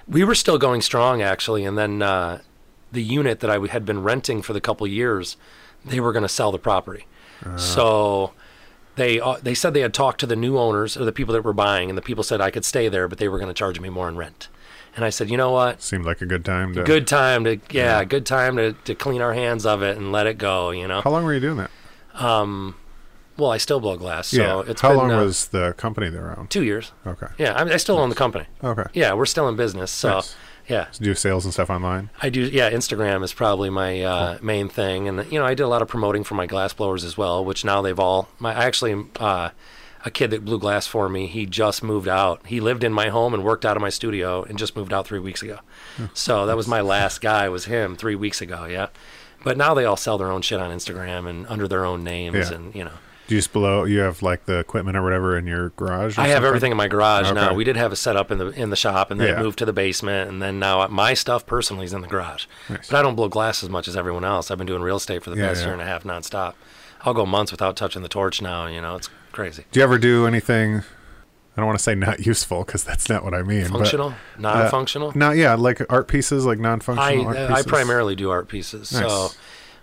[0.08, 2.40] we were still going strong actually, and then uh,
[2.92, 5.36] the unit that I had been renting for the couple years,
[5.86, 7.06] they were going to sell the property,
[7.56, 8.34] so
[8.96, 11.44] they uh, they said they had talked to the new owners or the people that
[11.44, 13.54] were buying, and the people said I could stay there, but they were going to
[13.54, 14.48] charge me more in rent.
[14.98, 15.82] And I said, you know what?
[15.82, 16.84] Seemed like a good time to.
[16.84, 20.28] Good time to yeah, good time to, to clean our hands of it and let
[20.28, 20.72] it go.
[20.72, 21.00] You know.
[21.02, 21.72] How long were you doing that?
[22.16, 22.76] Um,
[23.38, 24.72] Well, I still blow glass, so yeah.
[24.72, 26.50] it's How been, long uh, was the company there around?
[26.50, 26.92] two years.
[27.06, 27.28] Okay.
[27.38, 28.46] Yeah, I, I still own the company.
[28.64, 28.86] Okay.
[28.94, 30.36] Yeah, we're still in business, so Nice.
[30.68, 30.88] yeah.
[31.00, 32.10] Do sales and stuff online?
[32.20, 32.42] I do.
[32.42, 35.84] Yeah, Instagram is probably my uh, main thing, and you know I did a lot
[35.84, 37.46] of promoting for my glass blowers as well.
[37.46, 38.30] Which now they've all.
[38.40, 39.52] My I actually uh,
[40.06, 41.28] a kid that blew glass for me.
[41.28, 42.46] He just moved out.
[42.48, 45.08] He lived in my home and worked out of my studio, and just moved out
[45.08, 45.60] three weeks ago.
[45.98, 46.06] Hmm.
[46.14, 47.50] So that was my last guy.
[47.50, 48.66] Was him three weeks ago.
[48.66, 48.88] Yeah,
[49.44, 52.50] but now they all sell their own shit on Instagram and under their own names,
[52.50, 52.56] Yeah.
[52.58, 52.92] and you know.
[53.28, 53.84] Do you just below?
[53.84, 56.18] You have like the equipment or whatever in your garage?
[56.18, 56.48] I have something?
[56.48, 57.54] everything in my garage now.
[57.54, 59.42] We did have a setup in the in the shop, and then Yeah.
[59.42, 62.46] moved to the basement, and then now my stuff personally is in the garage.
[62.70, 62.88] Nice.
[62.90, 64.50] But I don't blow glass as much as everyone else.
[64.50, 66.54] I've been doing real estate for the Yeah, past year and a half nonstop.
[67.02, 68.66] I'll go months without touching the torch now.
[68.68, 69.64] You know, it's crazy.
[69.72, 70.78] Do you ever do anything?
[70.78, 73.64] I don't want to say not useful because that's not what I mean.
[73.70, 75.14] but- Functional, non-functional.
[75.16, 78.92] No, yeah, like art pieces, like non-functional art I primarily do art pieces.
[78.92, 79.02] Nice.
[79.04, 79.30] So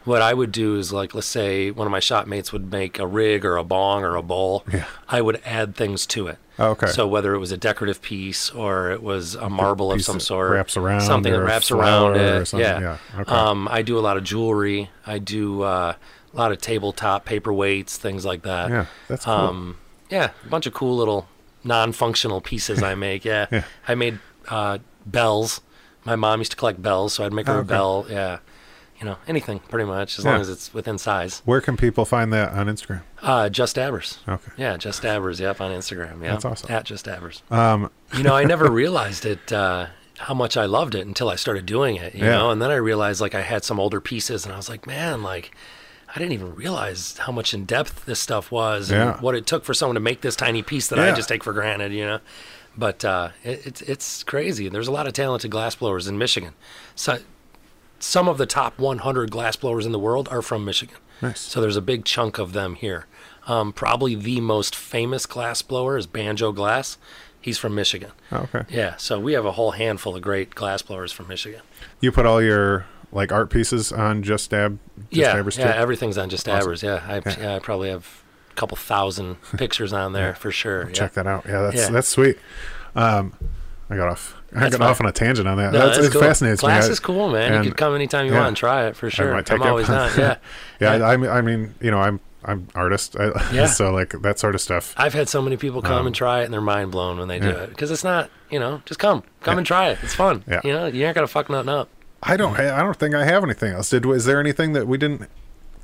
[0.04, 2.98] what I would do is like let's say one of my shop mates would make
[2.98, 4.64] a rig or a bong or a bowl.
[4.72, 4.84] Yeah.
[5.08, 6.38] I would add things to it.
[6.58, 6.86] Oh, okay.
[6.88, 10.50] So whether it was a decorative piece or it was a marble of some sort,
[10.52, 12.46] wraps around something that wraps around or it.
[12.46, 12.98] something, Yeah.
[13.14, 13.32] yeah, okay.
[13.34, 14.90] Um, I do a lot of jewelry.
[15.06, 15.94] I do uh,
[16.34, 18.70] a lot of tabletop paperweights, things like that.
[18.70, 19.34] Yeah, that's cool.
[19.34, 19.76] Um,
[20.10, 21.28] yeah, a bunch of cool little
[21.62, 23.24] non-functional pieces I make.
[23.24, 23.46] Yeah.
[23.52, 23.64] Yeah.
[23.88, 24.18] I made
[24.48, 25.60] uh, bells.
[26.04, 28.06] My mom used to collect bells, so I'd make her Oh, a bell.
[28.10, 28.38] Yeah.
[29.00, 30.32] You know, anything pretty much, as Yeah.
[30.32, 31.42] long as it's within size.
[31.44, 33.02] Where can people find that on Instagram?
[33.22, 34.18] Uh, Just Dabbers.
[34.28, 34.52] Okay.
[34.56, 35.40] Yeah, Just Dabbers.
[35.40, 36.22] Yep, on Instagram.
[36.22, 36.70] Yeah, That's awesome.
[36.70, 37.42] At Just Dabbers.
[37.50, 39.86] Um, You know, I never realized it uh,
[40.18, 42.14] how much I loved it until I started doing it.
[42.14, 42.36] You Yeah.
[42.38, 44.86] know, and then I realized like I had some older pieces, and I was like,
[44.86, 45.50] man, like
[46.14, 49.64] I didn't even realize how much in depth this stuff was, and what it took
[49.64, 51.92] for someone to make this tiny piece that I just take for granted.
[51.92, 52.18] You know,
[52.76, 54.68] but uh, it, it's it's crazy.
[54.68, 56.54] There's a lot of talented glass blowers in Michigan.
[56.94, 57.18] So
[57.98, 60.96] some of the top 100 glass blowers in the world are from Michigan.
[61.22, 61.40] Nice.
[61.40, 63.06] So there's a big chunk of them here.
[63.46, 66.98] Um, probably the most famous glass blower is Banjo Glass.
[67.40, 68.12] He's from Michigan.
[68.32, 68.64] oh, okay.
[68.74, 71.60] Yeah, so we have a whole handful of great glass blowers from Michigan.
[72.00, 74.78] You put all your like art pieces on Just Dab.
[74.98, 75.78] Just yeah, Dabbers yeah, too?
[75.78, 76.76] everything's on Just Awesome.
[76.82, 77.36] Yeah, I, Yeah.
[77.40, 77.56] yeah.
[77.56, 80.86] I probably have a couple thousand pictures on there for sure.
[80.86, 81.46] Check that out.
[81.46, 81.90] Yeah, that's Yeah.
[81.90, 82.38] that's sweet.
[82.94, 83.32] Um,
[83.88, 84.36] I got off.
[84.54, 84.90] I That's got fine.
[84.90, 85.72] off on a tangent on that.
[85.72, 86.20] No, that's, that's it cool.
[86.22, 86.92] fascinates Glass me.
[86.92, 87.52] Is cool, man.
[87.54, 88.38] and- you could come anytime you yeah.
[88.38, 89.34] want and try it for sure.
[89.34, 90.40] I'm always on that.
[90.80, 90.96] Yeah.
[90.96, 93.16] yeah, I, I mean, you know, I'm I'm artist.
[93.18, 93.66] I, Yeah.
[93.66, 94.94] so like that sort of stuff.
[94.96, 97.26] I've had so many people come Um, and try it, and they're mind blown when
[97.28, 99.98] they do it because it's not, you know, just come, come and try it.
[100.02, 100.44] It's fun.
[100.46, 100.60] Yeah.
[100.62, 101.88] You know, you ain't gonna fuck nothing up.
[102.26, 102.58] I don't.
[102.58, 103.90] I don't think I have anything else.
[103.90, 105.28] Did is there anything that we didn't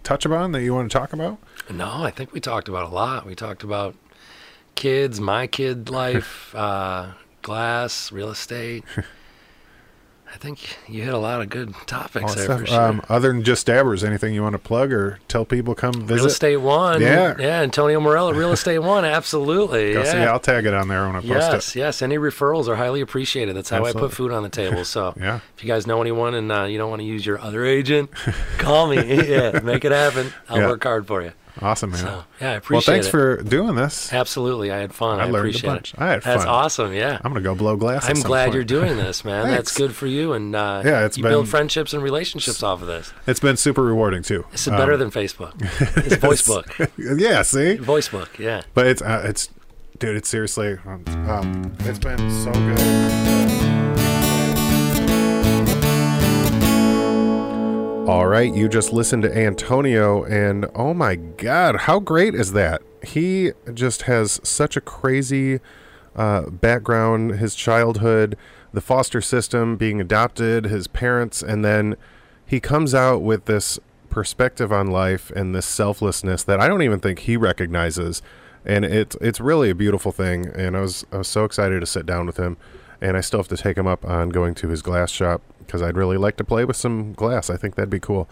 [0.02, 1.38] touch upon that you want to talk about?
[1.70, 3.26] No, I think we talked about a lot.
[3.26, 3.94] We talked about
[4.74, 7.12] kids, my kid life, uh,
[7.42, 8.84] glass, real estate.
[10.32, 12.80] I think you hit a lot of good topics there for sure.
[12.80, 16.14] Um, other than just dabbers, anything you want to plug or tell people come visit?
[16.14, 17.00] Real Estate One.
[17.02, 17.34] Yeah.
[17.38, 19.04] Yeah, Antonio Morello, Real Estate One.
[19.04, 19.92] Absolutely.
[19.92, 20.30] Go see- yeah.
[20.32, 21.54] I'll tag it on there when I post Yes, it.
[21.54, 21.76] yes.
[21.76, 22.02] Yes.
[22.02, 23.56] Any referrals are highly appreciated.
[23.56, 24.84] That's how I put food on the table.
[24.84, 25.40] So Yeah.
[25.56, 28.10] if you guys know anyone and uh, you don't want to use your other agent,
[28.58, 28.96] call me.
[29.28, 30.32] yeah, make it happen.
[30.48, 30.68] I'll Yeah.
[30.68, 31.32] work hard for you.
[31.62, 32.00] Awesome, man.
[32.00, 32.70] So yeah, I appreciate it.
[32.70, 33.10] well, thanks it.
[33.10, 34.12] for doing this.
[34.12, 35.20] Absolutely, I had fun.
[35.20, 35.94] I I, learned a appreciate bunch.
[35.94, 36.00] it.
[36.00, 36.52] I had That's fun.
[36.52, 36.92] awesome.
[36.94, 37.18] Yeah.
[37.22, 38.08] I'm gonna go blow glass.
[38.08, 38.54] I'm glad point.
[38.54, 39.46] you're doing this, man.
[39.48, 42.80] That's good for you, and uh, Yeah, it's you been- build friendships and relationships off
[42.80, 43.12] of this.
[43.26, 44.46] It's been super rewarding too.
[44.52, 45.52] This is better Um, than Facebook.
[46.06, 48.38] It's voice book, yeah, see, voice book.
[48.38, 48.62] Yeah.
[48.74, 49.48] but it's uh, it's,
[49.98, 53.69] dude, it's seriously, um, um, it's been so good.
[58.06, 62.82] All right, you just listened to Antonio, and oh my God, how great is that?
[63.04, 65.60] He just has such a crazy
[66.16, 68.36] uh, background, his childhood,
[68.72, 71.96] the foster system, being adopted, his parents, and then
[72.44, 73.78] he comes out with this
[74.08, 78.22] perspective on life and this selflessness that I don't even think he recognizes.
[78.64, 80.46] And it's it's really a beautiful thing.
[80.46, 82.56] And I was I was so excited to sit down with him,
[83.00, 85.82] and I still have to take him up on going to his glass shop because
[85.82, 87.48] I'd really like to play with some glass.
[87.48, 88.28] I think that'd be cool.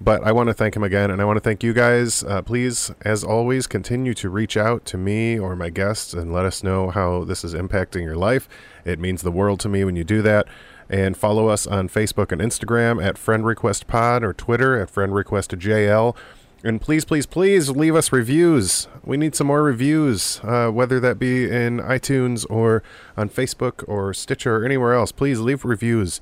[0.00, 2.22] But I want to thank him again, and I want to thank you guys.
[2.22, 6.44] Uh, please, as always, continue to reach out to me or my guests and let
[6.44, 8.48] us know how this is impacting your life.
[8.84, 10.46] It means the world to me when you do that.
[10.88, 15.12] And follow us on Facebook and Instagram at Friend Request Pod or Twitter at Friend
[15.12, 16.16] Request JL.
[16.62, 18.86] And please, please, please leave us reviews.
[19.04, 22.82] We need some more reviews, uh, whether that be in iTunes or
[23.16, 25.12] on Facebook or Stitcher or anywhere else.
[25.12, 26.20] Please leave reviews.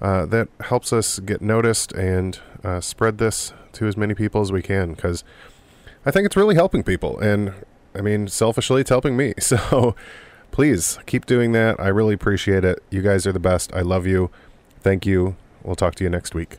[0.00, 4.52] Uh, that helps us get noticed and uh, spread this to as many people as
[4.52, 5.24] we can because
[6.06, 7.18] I think it's really helping people.
[7.18, 7.52] And
[7.94, 9.34] I mean, selfishly, it's helping me.
[9.40, 9.94] So
[10.50, 11.78] please keep doing that.
[11.78, 12.82] I really appreciate it.
[12.90, 13.72] You guys are the best.
[13.74, 14.30] I love you.
[14.80, 15.36] Thank you.
[15.62, 16.58] We'll talk to you next week.